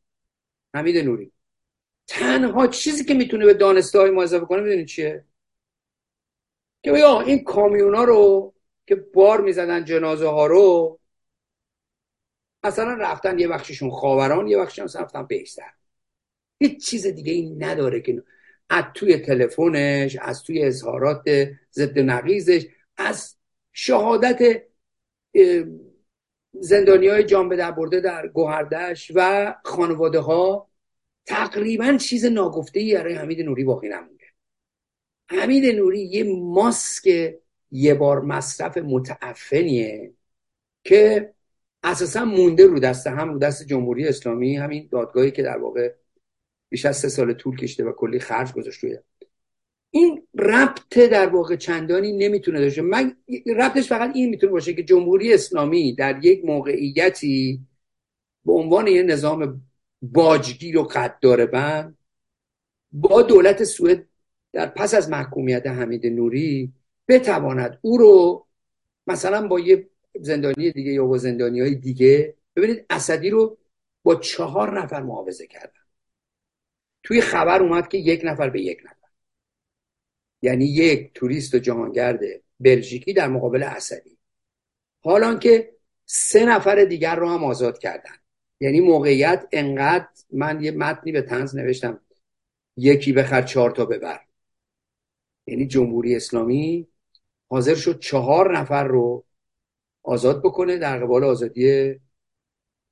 حمید 0.74 0.98
نوری. 0.98 1.32
تنها 2.08 2.68
چیزی 2.68 3.06
که 3.06 3.14
می‌تونه 3.14 3.46
به 3.46 3.54
دانسته 3.54 4.00
های 4.00 4.12
ما 4.12 4.24
اضافه 4.24 4.46
کنه 4.46 4.62
می‌دونید 4.62 4.88
چیه؟ 4.88 5.26
که 6.84 6.92
بیا 6.92 7.22
این 7.22 7.44
کامیونا 7.44 8.04
رو 8.04 8.54
که 8.88 8.96
بار 8.96 9.42
می‌زدن 9.42 9.86
جنازه 9.86 10.28
ها 10.28 10.48
رو 10.48 11.00
مثلا 12.64 12.94
رفتن 12.94 13.40
یه 13.40 13.48
بخششون 13.48 13.90
خاوران 13.90 14.48
یه 14.48 14.58
بخششون 14.58 14.86
رفتن 15.02 15.24
بیشتر. 15.24 15.72
هیچ 16.60 16.86
چیز 16.90 17.08
دیگه 17.08 17.34
این 17.34 17.64
نداره 17.64 18.02
که 18.02 18.24
از 18.70 18.84
توی 18.94 19.18
تلفنش 19.18 20.18
از 20.22 20.44
توی 20.44 20.64
اظهارات 20.64 21.30
ضد 21.72 22.00
نقیزش 22.00 22.66
از 22.98 23.36
شهادت 23.72 24.64
زندانی 26.60 27.08
های 27.08 27.24
جان 27.24 27.50
به 27.50 27.56
در 27.56 27.72
برده 27.72 28.00
در 28.00 28.28
گوهردش 28.28 29.12
و 29.16 29.56
خانواده 29.64 30.20
ها 30.20 30.70
تقریبا 31.26 31.98
چیز 31.98 32.26
ناگفته 32.26 32.80
ای 32.80 32.94
برای 32.96 33.14
حمید 33.14 33.42
نوری 33.42 33.64
باقی 33.64 33.90
نمونده. 33.90 34.26
حمید 35.30 35.76
نوری 35.76 36.00
یه 36.00 36.24
ماسک 36.24 37.36
یه 37.72 37.94
بار 37.94 38.22
مصرف 38.22 38.78
متعفنیه 38.78 40.14
که 40.84 41.34
اساسا 41.84 42.26
مونده 42.26 42.66
رو 42.66 42.80
دست 42.80 43.08
هم 43.08 43.34
رو 43.34 43.40
دست 43.40 43.68
جمهوری 43.68 44.08
اسلامی 44.08 44.58
همین 44.58 44.90
دادگاهی 44.92 45.32
که 45.32 45.44
در 45.44 45.58
واقع 45.58 45.94
بیش 46.70 46.86
از 46.86 46.98
سه 46.98 47.10
سال 47.10 47.34
طول 47.34 47.58
کشته 47.58 47.84
و 47.84 47.92
کلی 47.92 48.20
خرج 48.20 48.54
گذاشت 48.54 48.84
روی 48.84 48.98
این 49.92 50.28
ربط 50.36 51.00
در 51.00 51.28
واقع 51.28 51.56
چندانی 51.56 52.12
نمی‌تونه 52.12 52.60
داشته 52.60 52.82
من 52.82 53.16
ربطش 53.56 53.88
فقط 53.88 54.16
این 54.16 54.30
می‌تونه 54.30 54.52
باشه 54.52 54.74
که 54.74 54.84
جمهوری 54.84 55.34
اسلامی 55.34 55.96
در 55.96 56.26
یک 56.26 56.46
موقعیتی 56.46 57.62
به 58.46 58.54
عنوان 58.54 58.88
یه 58.88 59.04
نظام 59.04 59.62
باجگیر 60.02 60.78
و 60.78 60.84
قدار 60.84 61.46
بند 61.46 61.98
با 62.92 63.22
دولت 63.22 63.64
سوئد 63.64 64.06
در 64.54 64.66
پس 64.66 64.94
از 64.94 65.10
محکومیت 65.10 65.68
حمید 65.68 66.06
نوری 66.06 66.74
بتواند 67.08 67.80
او 67.82 67.98
رو 67.98 68.46
مثلا 69.08 69.48
با 69.48 69.60
یه 69.60 69.90
زندانی 70.22 70.72
دیگه 70.72 70.92
یا 70.92 71.06
با 71.06 71.18
زندانی 71.18 71.62
های 71.62 71.76
دیگه 71.76 72.36
ببینید 72.56 72.86
اسدی 72.90 73.30
رو 73.30 73.58
با 74.04 74.16
چهار 74.16 74.82
نفر 74.82 75.02
معاوضه 75.04 75.48
کردن. 75.48 75.87
توی 77.04 77.22
خبر 77.22 77.62
اومد 77.62 77.88
که 77.88 77.98
یک 77.98 78.22
نفر 78.24 78.50
به 78.50 78.62
یک 78.62 78.80
نفر. 78.86 79.08
یعنی 80.42 80.66
یک 80.66 81.12
توریست 81.14 81.56
و 81.56 81.60
جهانگرد 81.60 82.20
بلژیکی 82.60 83.14
در 83.14 83.28
مقابل 83.28 83.64
اسدی 83.64 84.18
حالا 85.00 85.36
که 85.36 85.76
سه 86.06 86.46
نفر 86.46 86.84
دیگر 86.84 87.16
رو 87.16 87.30
هم 87.30 87.44
آزاد 87.44 87.80
کردن. 87.80 88.16
یعنی 88.60 88.80
موقعیت 88.80 89.48
انقدر 89.52 90.08
من 90.32 90.64
یه 90.64 90.72
متنی 90.72 91.12
به 91.12 91.22
تنز 91.22 91.56
نوشتم 91.56 92.02
یکی 92.78 93.14
بخر 93.14 93.42
چهار 93.42 93.72
تا 93.72 93.86
ببر. 93.86 94.20
یعنی 95.48 95.68
جمهوری 95.68 96.16
اسلامی 96.16 96.88
حاضر 97.50 97.76
شد 97.76 98.00
چهار 98.00 98.58
نفر 98.58 98.84
رو 98.84 99.26
آزاد 100.04 100.40
بکنه 100.44 100.78
در 100.78 101.00
قبال 101.00 101.24
آزادی 101.24 101.96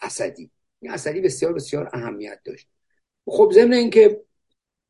اسدی 0.01 0.51
این 0.79 0.91
اسدی 0.91 1.21
بسیار 1.21 1.53
بسیار 1.53 1.89
اهمیت 1.93 2.39
داشت. 2.45 2.67
خب 3.25 3.51
ضمن 3.53 3.73
اینکه 3.73 4.21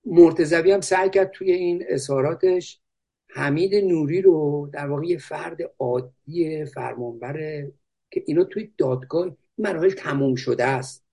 مرتزوی 0.06 0.71
هم 0.71 0.82
سعی 0.82 1.10
کرد 1.10 1.32
توی 1.32 1.52
این 1.52 1.84
اظهاراتش 1.88 2.82
حمید 3.30 3.76
نوری 3.76 4.21
رو 4.21 4.69
در 4.74 4.88
واقع 4.88 5.06
یه 5.06 5.17
فرد 5.17 5.58
عادی 5.80 6.65
فرمانبره 6.65 7.71
که 8.12 8.24
اینا 8.28 8.43
توی 8.43 8.74
دادگاه 8.78 9.38
مراحل 9.58 9.89
تموم 9.89 10.36
شده 10.36 10.63
است. 10.63 11.06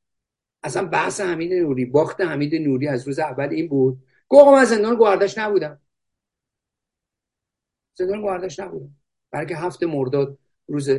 اصلا 0.62 0.84
بحث 0.88 1.20
حمید 1.20 1.52
نوری 1.52 1.84
باخت 1.84 2.20
حمید 2.20 2.54
نوری 2.54 2.88
از 2.88 3.06
روز 3.06 3.18
اول 3.18 3.48
این 3.48 3.68
بود. 3.68 3.98
گفت 4.28 4.48
من 4.48 4.64
زندان 4.64 4.96
گواردش 4.96 5.38
نبودم. 5.38 5.80
زندان 7.94 8.20
گواردش 8.20 8.60
نبودم. 8.60 8.96
بلکه 9.30 9.56
هفته 9.56 9.86
مرداد 9.86 10.38
روز 10.66 10.90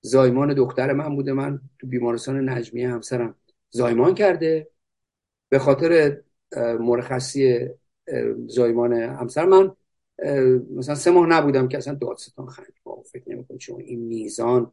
زایمان 0.00 0.54
دختر 0.54 0.92
من 0.92 1.16
بوده. 1.16 1.32
من 1.32 1.60
تو 1.78 1.86
بیمارستان 1.86 2.48
نجمیه 2.48 2.88
همسرم 2.88 3.34
زایمان 3.70 4.14
کرده. 4.14 4.70
به 5.54 5.60
خاطر 5.60 6.20
مرخصی 6.80 7.68
زایمان 8.46 8.92
همسر 8.92 9.44
من 9.44 9.76
مثلا 10.76 10.94
سه 10.94 11.10
ماه 11.10 11.26
نبودم 11.26 11.68
که 11.68 11.78
اصلا 11.78 11.94
دادستان 11.94 12.46
خند 12.46 12.72
فکر 13.12 13.30
نمی‌کنم 13.30 13.58
چون 13.58 13.80
این 13.80 14.00
میزان 14.00 14.72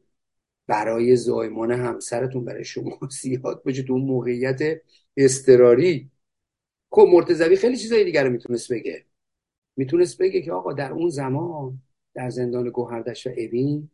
برای 0.68 1.16
زایمان 1.16 1.72
همسرتون 1.72 2.46
برای 2.46 2.64
شما 2.64 3.00
زیاد 3.22 3.64
باشه. 3.64 3.84
تو 3.84 3.94
اون 3.94 4.02
موقعیت 4.02 4.82
استراری 5.18 6.12
خب 6.92 7.08
مرتضوی 7.12 7.56
خیلی 7.56 7.78
چیزای 7.78 8.04
دیگر 8.04 8.24
رو 8.24 8.30
می‌تونست 8.30 8.74
بگه. 8.74 9.06
می‌تونست 9.78 10.18
بگه 10.18 10.42
که 10.42 10.52
آقا 10.52 10.74
در 10.74 10.92
اون 10.92 11.10
زمان 11.10 11.82
در 12.14 12.30
زندان 12.30 12.70
گوهردش 12.70 13.28
و 13.28 13.30
اوین 13.30 13.90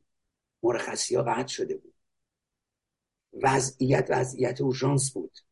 مرخصی 0.64 1.16
ها 1.16 1.24
قطع 1.24 1.48
شده 1.48 1.78
بود. 1.78 1.94
وضعیت 3.44 4.08
وضعیت 4.10 4.62
اورژانس 4.62 5.12
بود. 5.12 5.47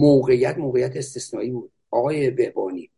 موقعیت 0.00 0.58
موقعیت 0.58 0.96
استثنایی 0.96 1.50
بود. 1.50 1.72
آقای 1.90 2.30
بهبانی 2.30 2.90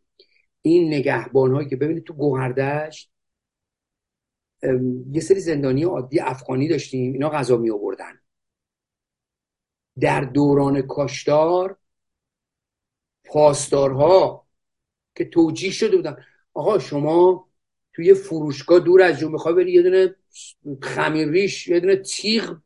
این 0.61 0.87
نگهبان 0.93 1.53
هایی 1.53 1.69
که 1.69 1.75
ببینید 1.75 2.03
تو 2.03 2.13
گوهردشت 2.13 3.11
یه 5.11 5.21
سری 5.21 5.39
زندانی 5.39 5.83
عادی 5.83 6.19
افغانی 6.19 6.67
داشتیم 6.67 7.13
اینا 7.13 7.29
غذا 7.29 7.57
می 7.57 7.69
آوردن 7.69 8.19
در 9.99 10.21
دوران 10.21 10.81
کاشتار 10.81 11.77
پاسدارها 13.25 14.47
که 15.15 15.25
توجیه 15.25 15.71
شده 15.71 15.95
بودن. 15.95 16.17
آقا 16.53 16.79
شما 16.79 17.49
توی 17.93 18.13
فروشگاه 18.13 18.79
دور 18.79 19.01
از 19.01 19.19
جون 19.19 19.31
می‌خوای 19.31 19.55
بری 19.55 19.71
یه 19.71 19.81
دونه 19.81 20.15
خمیر 20.81 21.29
ریش 21.29 21.67
یه 21.67 21.79
دونه 21.79 21.95
تیغ 21.95 22.57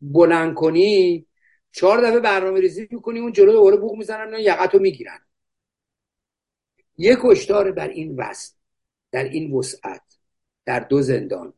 بلند 0.00 0.54
کنی؟ 0.54 1.26
چهار 1.74 2.00
دفعه 2.00 2.20
برنامه 2.20 2.60
ریزی 2.60 2.88
می‌کنی 2.90 3.18
اون 3.18 3.32
جلو 3.32 3.52
دوباره 3.52 3.76
بوق 3.76 3.96
می‌زنن 3.96 4.34
و 4.34 4.38
یقتو 4.38 4.78
می‌گیرن. 4.78 5.18
یک 6.98 7.18
کشتار 7.22 7.72
بر 7.72 7.88
این 7.88 8.16
وسط 8.16 8.54
در 9.10 9.24
این 9.24 9.52
وسعت 9.52 10.02
در 10.64 10.80
دو 10.80 11.02
زندان 11.02 11.54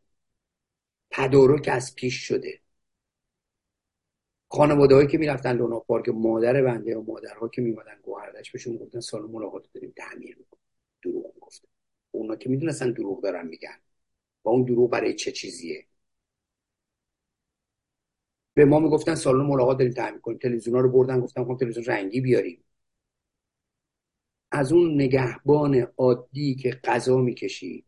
تدارک 1.10 1.68
از 1.72 1.94
پیش 1.94 2.14
شده. 2.14 2.60
خانواده 4.48 4.94
هایی 4.94 5.08
که 5.08 5.18
می‌رفتن 5.18 5.56
لونا 5.56 5.80
پارک 5.80 6.08
مادر 6.08 6.62
بنده 6.62 6.96
و 6.96 7.02
مادرها 7.02 7.48
که 7.48 7.62
میمدن 7.62 7.98
گوهردش 8.02 8.52
بهشون 8.52 8.76
گفتن 8.76 9.00
سال 9.00 9.22
ملاقات 9.22 9.64
داریم 9.74 9.92
تعمیر 9.96 10.36
می‌کنیم. 10.38 10.64
دروغ 11.02 11.34
می‌گفتن. 11.34 11.68
اونا 12.10 12.36
که 12.36 12.48
می‌دونستن 12.48 12.92
دروغ 12.92 13.22
دارن 13.22 13.46
میگن. 13.46 13.78
و 14.44 14.48
اون 14.48 14.64
دروغ 14.64 14.90
برای 14.90 15.14
چه 15.14 15.32
چیزیه؟ 15.32 15.86
به 18.56 18.64
ما 18.64 18.80
می‌گفتن 18.80 19.14
سالن 19.14 19.46
ملاقات 19.46 19.78
داریم 19.78 19.92
تعمیر 19.92 20.20
کنیم. 20.20 20.38
تلویزیون 20.38 20.82
رو 20.82 20.90
بردن 20.90 21.20
گفتن 21.20 21.44
خب 21.44 21.56
تلویزیون 21.60 21.84
رنگی 21.86 22.20
بیاریم. 22.20 22.64
از 24.50 24.72
اون 24.72 24.94
نگهبان 24.94 25.74
عادی 25.96 26.54
که 26.54 26.70
غذا 26.84 27.16
می‌کشید 27.18 27.84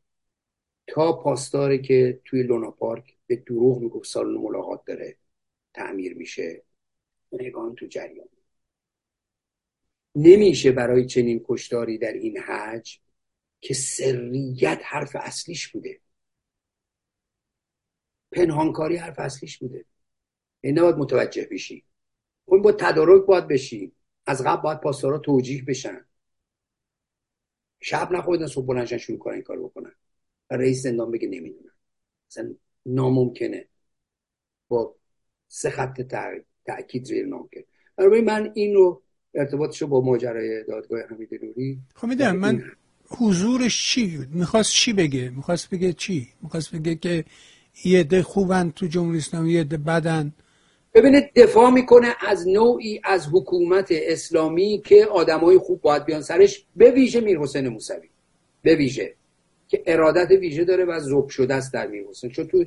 تا 0.86 1.12
پاسداری 1.12 1.82
که 1.82 2.20
توی 2.24 2.42
لونا 2.42 2.70
پارک 2.70 3.16
به 3.26 3.36
دروغ 3.36 3.80
می‌گفت 3.80 4.08
سالن 4.08 4.38
ملاقات 4.38 4.84
داره 4.84 5.16
تعمیر 5.74 6.14
میشه 6.14 6.62
نگان 7.32 7.74
تو 7.74 7.86
جریان. 7.86 8.28
نمیشه 10.14 10.72
برای 10.72 11.06
چنین 11.06 11.44
کشتاری 11.48 11.98
در 11.98 12.12
این 12.12 12.38
حج 12.38 12.98
که 13.60 13.74
سریت 13.74 14.80
حرف 14.84 15.16
اصلیش 15.20 15.68
بوده. 15.68 16.00
پنهانکاری 18.32 18.96
حرف 18.96 19.18
اصلیش 19.18 19.58
بوده. 19.58 19.84
این 20.60 20.78
نباید 20.78 20.96
متوجه 20.96 21.48
بشی. 21.50 21.84
اون 22.44 22.62
با 22.62 22.72
تدارک 22.72 23.26
باید 23.26 23.48
بشی. 23.48 23.92
از 24.26 24.44
قبل 24.44 24.62
باید 24.62 24.80
پاسدارا 24.80 25.18
توجیه 25.18 25.64
بشن. 25.64 26.04
شب 27.80 28.12
نخوابیدن 28.12 28.46
صبح 28.46 28.66
بلنشن 28.66 28.98
شروع 28.98 29.18
کنن 29.18 29.34
این 29.34 29.42
کار 29.42 29.58
بکنن. 29.58 29.92
و 30.50 30.56
رئیس 30.56 30.82
زندان 30.82 31.10
بگه 31.10 31.28
نمی‌دونن 31.28 31.72
مثلا 32.30 32.54
ناممکنه. 32.86 33.68
با 34.68 34.94
سه 35.48 35.70
خط 35.70 36.00
تاکید 36.66 37.04
زیر 37.04 37.26
ناممکن 37.26 37.60
برای 37.96 38.20
من 38.20 38.52
این 38.54 38.74
رو 38.74 39.02
ارتباطش 39.34 39.82
رو 39.82 39.88
با 39.88 40.00
ماجرای 40.00 40.64
دادگاه 40.64 41.00
حمید 41.00 41.44
نوری 41.44 41.78
خب 41.94 42.08
می‌دونم 42.08 42.36
من 42.36 42.62
حضورش 43.06 43.94
چی 43.94 44.16
بود؟ 44.16 44.34
می‌خواست 44.34 44.72
چی 44.72 44.92
بگه؟ 44.92 45.30
می‌خواست 45.30 45.70
بگه 45.70 45.92
چی؟ 45.92 46.28
می‌خواست 46.42 46.74
بگه 46.74 46.94
که 46.94 47.24
یه 47.84 48.04
ده 48.04 48.22
خوبن 48.22 48.70
تو 48.70 48.86
جمهوری 48.86 49.18
اسلامی 49.18 49.52
یه 49.52 49.64
ده 49.64 49.76
بدن. 49.76 50.32
ببینید 50.94 51.32
دفاع 51.36 51.70
می‌کنه 51.70 52.14
از 52.26 52.48
نوعی 52.48 53.00
از 53.04 53.26
حکومت 53.32 53.88
اسلامی 53.90 54.82
که 54.84 55.04
آدمای 55.04 55.58
خوب 55.58 55.80
باید 55.80 56.04
بیان 56.04 56.22
سرش 56.22 56.66
به 56.76 56.90
ویژه 56.90 57.20
میر 57.20 57.38
حسین 57.38 57.68
موسوی. 57.68 58.08
به 58.62 58.76
ویژه. 58.76 59.14
که 59.68 59.82
ارادت 59.86 60.30
ویژه 60.30 60.64
داره 60.64 60.84
و 60.84 61.00
زوب 61.00 61.28
شده 61.28 61.54
است 61.54 61.72
در 61.72 61.86
میر 61.86 62.04
حسین. 62.10 62.30
چون 62.30 62.46
تو 62.46 62.64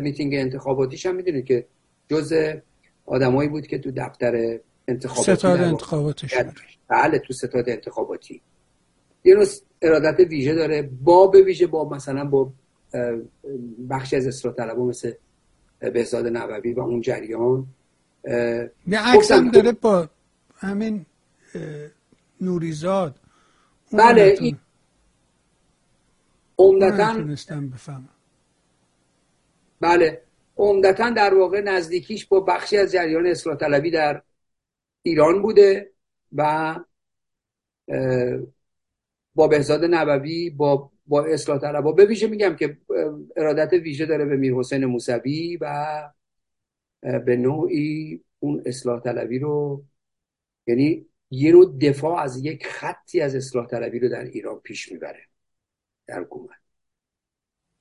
میتینگ 0.00 0.34
انتخاباتیش 0.34 1.06
هم 1.06 1.14
می‌دونید 1.14 1.44
که 1.44 1.66
جز 2.08 2.32
آدمایی 3.06 3.48
بود 3.48 3.66
که 3.66 3.78
تو 3.78 3.90
دفتر 3.96 4.58
انتخاباتی 4.88 5.34
ستاد 5.34 5.60
انتخاباتش 5.60 6.34
بله 6.88 7.18
تو 7.18 7.32
ستاد 7.32 7.68
انتخاباتی. 7.68 8.42
یه 9.24 9.34
نوع 9.34 9.46
ارادت 9.82 10.20
ویژه 10.20 10.54
داره 10.54 10.90
با 11.02 11.26
به 11.26 11.42
ویژه 11.42 11.66
با 11.66 11.88
مثلا 11.88 12.24
با 12.24 12.52
بخشی 13.90 14.16
از 14.16 14.26
اصلاح 14.26 14.54
طلبا 14.54 14.84
مثل 14.84 15.12
بهزاد 15.80 16.26
نووی 16.26 16.72
و 16.72 16.80
اون 16.80 17.00
جریان 17.00 17.66
عکس 18.92 19.32
هم 19.32 19.50
داره 19.50 19.72
با 19.72 20.08
همین 20.56 21.06
نوریزاد 22.40 23.14
بله 23.92 24.36
این 24.40 24.58
عمدتا 26.58 27.24
بله 29.80 30.22
عمدتا 30.56 31.10
در 31.10 31.34
واقع 31.34 31.60
نزدیکیش 31.60 32.26
با 32.26 32.40
بخشی 32.40 32.76
از 32.76 32.92
جریان 32.92 33.26
اصلاح 33.26 33.56
طلبی 33.56 33.90
در 33.90 34.22
ایران 35.02 35.42
بوده 35.42 35.90
و 36.32 36.74
با 39.34 39.48
بهزاد 39.48 39.84
نووی 39.84 40.50
با 40.50 40.90
با 41.08 41.24
اصلاح 41.24 41.58
طلبا 41.58 41.92
به 41.92 42.06
ویژه 42.06 42.26
میگم 42.26 42.56
که 42.56 42.76
ارادت 43.36 43.72
ویژه 43.72 44.06
داره 44.06 44.24
به 44.24 44.36
میر 44.36 44.54
حسین 44.54 44.84
موسوی 44.84 45.58
و 45.60 46.02
به 47.02 47.36
نوعی 47.36 48.20
اون 48.38 48.62
اصلاح 48.66 49.00
طلبی 49.00 49.38
رو 49.38 49.84
یعنی 50.66 51.06
یه 51.30 51.52
رو 51.52 51.78
دفاع 51.78 52.20
از 52.20 52.44
یک 52.44 52.66
خطی 52.66 53.20
از 53.20 53.34
اصلاح 53.34 53.66
طلبی 53.66 53.98
رو 53.98 54.08
در 54.08 54.24
ایران 54.24 54.58
پیش 54.58 54.92
می‌بره 54.92 55.20
در 56.06 56.20
حکومت. 56.20 56.58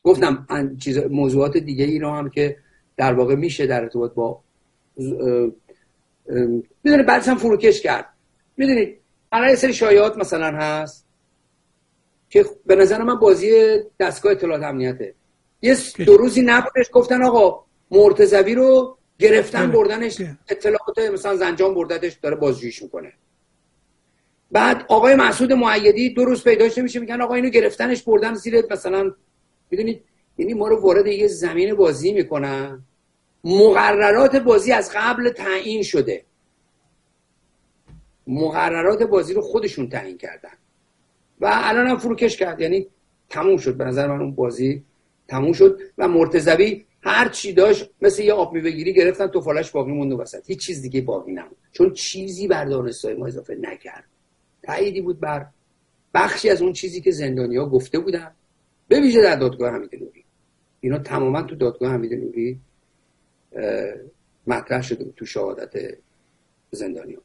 گفتم 0.04 0.48
چیز 0.80 0.98
موضوعات 0.98 1.58
دیگه 1.58 1.86
ایران 1.86 2.18
هم 2.18 2.30
که 2.30 2.58
در 2.98 3.14
واقع 3.14 3.36
میشه 3.36 3.68
در 3.68 3.82
ارتباط 3.82 4.14
با 4.14 4.44
می‌دونی 6.84 7.04
بعدش 7.08 7.28
هم 7.28 7.38
فروکش 7.38 7.82
کرد. 7.82 8.06
می‌دونید 8.58 9.00
الان 9.32 9.56
سری 9.56 9.74
شایعات 9.74 10.18
مثلا 10.18 10.58
هست. 10.58 11.07
که 12.30 12.46
به 12.66 12.76
نظر 12.76 13.04
من 13.04 13.16
بازی 13.16 13.80
دستگاه 14.00 14.32
اطلاعات 14.32 14.64
امنیته. 14.64 15.14
یه 15.62 15.78
دو 16.06 16.18
روزی 16.18 16.42
نبودش 16.42 16.90
گفتن 16.94 17.24
آقا 17.24 17.64
مرتزوی 17.92 18.56
رو 18.56 18.98
گرفتن 19.20 19.72
بردنش 19.72 20.22
اطلاعات 20.50 21.00
مثلا 21.14 21.36
زنجان 21.36 21.74
بردتش 21.74 22.14
داره 22.14 22.36
بازجوییش 22.36 22.84
می‌کنه. 22.84 23.14
بعد 24.52 24.86
آقای 24.88 25.16
مسعود 25.16 25.54
معیدی 25.54 26.10
دو 26.10 26.26
روز 26.26 26.44
پیداش 26.44 26.78
نمیشه 26.78 27.00
میگن 27.00 27.22
آقا 27.22 27.34
اینو 27.34 27.50
گرفتنش 27.50 28.04
بردن 28.04 28.34
زیر 28.34 28.64
مثلا 28.72 29.14
می‌دونید؟ 29.72 30.04
یعنی 30.38 30.54
ما 30.54 30.68
رو 30.68 30.82
وارد 30.82 31.08
یه 31.08 31.28
زمین 31.28 31.76
بازی 31.76 32.14
می‌کنن. 32.14 32.84
مقررات 33.44 34.36
بازی 34.36 34.72
از 34.72 34.92
قبل 34.96 35.30
تعیین 35.30 35.84
شده. 35.84 36.26
مقررات 38.28 39.04
بازی 39.04 39.34
رو 39.34 39.42
خودشون 39.42 39.90
تعیین 39.90 40.18
کردن. 40.18 40.58
و 41.42 41.50
الان 41.52 41.88
هم 41.88 41.98
فروکش 41.98 42.38
کرد. 42.38 42.62
یعنی 42.62 42.88
تموم 43.30 43.58
شد. 43.58 43.78
به 43.78 43.86
نظر 43.86 44.08
من 44.08 44.22
اون 44.22 44.36
بازی 44.36 44.84
تموم 45.28 45.54
شد 45.54 45.80
و 45.98 46.08
مرتضوی 46.08 46.86
هر 47.02 47.30
چی 47.30 47.54
داشت 47.54 47.90
مثل 48.02 48.24
یه 48.24 48.34
آب 48.34 48.54
میوهگیری 48.54 48.94
گرفتن 48.94 49.28
تو 49.28 49.42
فالش 49.42 49.72
باقی 49.72 49.92
موند 49.92 50.14
وسط. 50.14 50.50
هیچ 50.50 50.60
چیز 50.60 50.82
دیگه 50.82 51.02
باقی 51.02 51.32
نموند 51.32 51.56
چون 51.72 51.94
چیزی 51.94 52.48
بر 52.48 52.66
دانستای 52.66 53.14
ما 53.14 53.28
اضافه 53.28 53.56
نکرد. 53.56 54.04
تاییدی 54.64 55.02
بود 55.02 55.20
بر 55.20 55.46
بخشی 56.14 56.50
از 56.50 56.62
اون 56.62 56.74
چیزی 56.74 57.02
که 57.02 57.12
زندانیا 57.12 57.66
گفته 57.66 58.00
بودن. 58.00 58.32
به 58.88 59.00
ویژه 59.00 59.22
در 59.22 59.36
دادگاه 59.36 59.74
حمید 59.74 59.96
نوری. 59.96 60.24
اینا 60.80 60.98
تماما 60.98 61.42
تو 61.42 61.56
دادگاه 61.56 61.94
حمید 61.94 62.14
نوری 62.14 62.60
مطرح 64.48 64.82
شده 64.82 65.06
تو 65.16 65.26
شهادت 65.26 65.98
زندانیا 66.72 67.22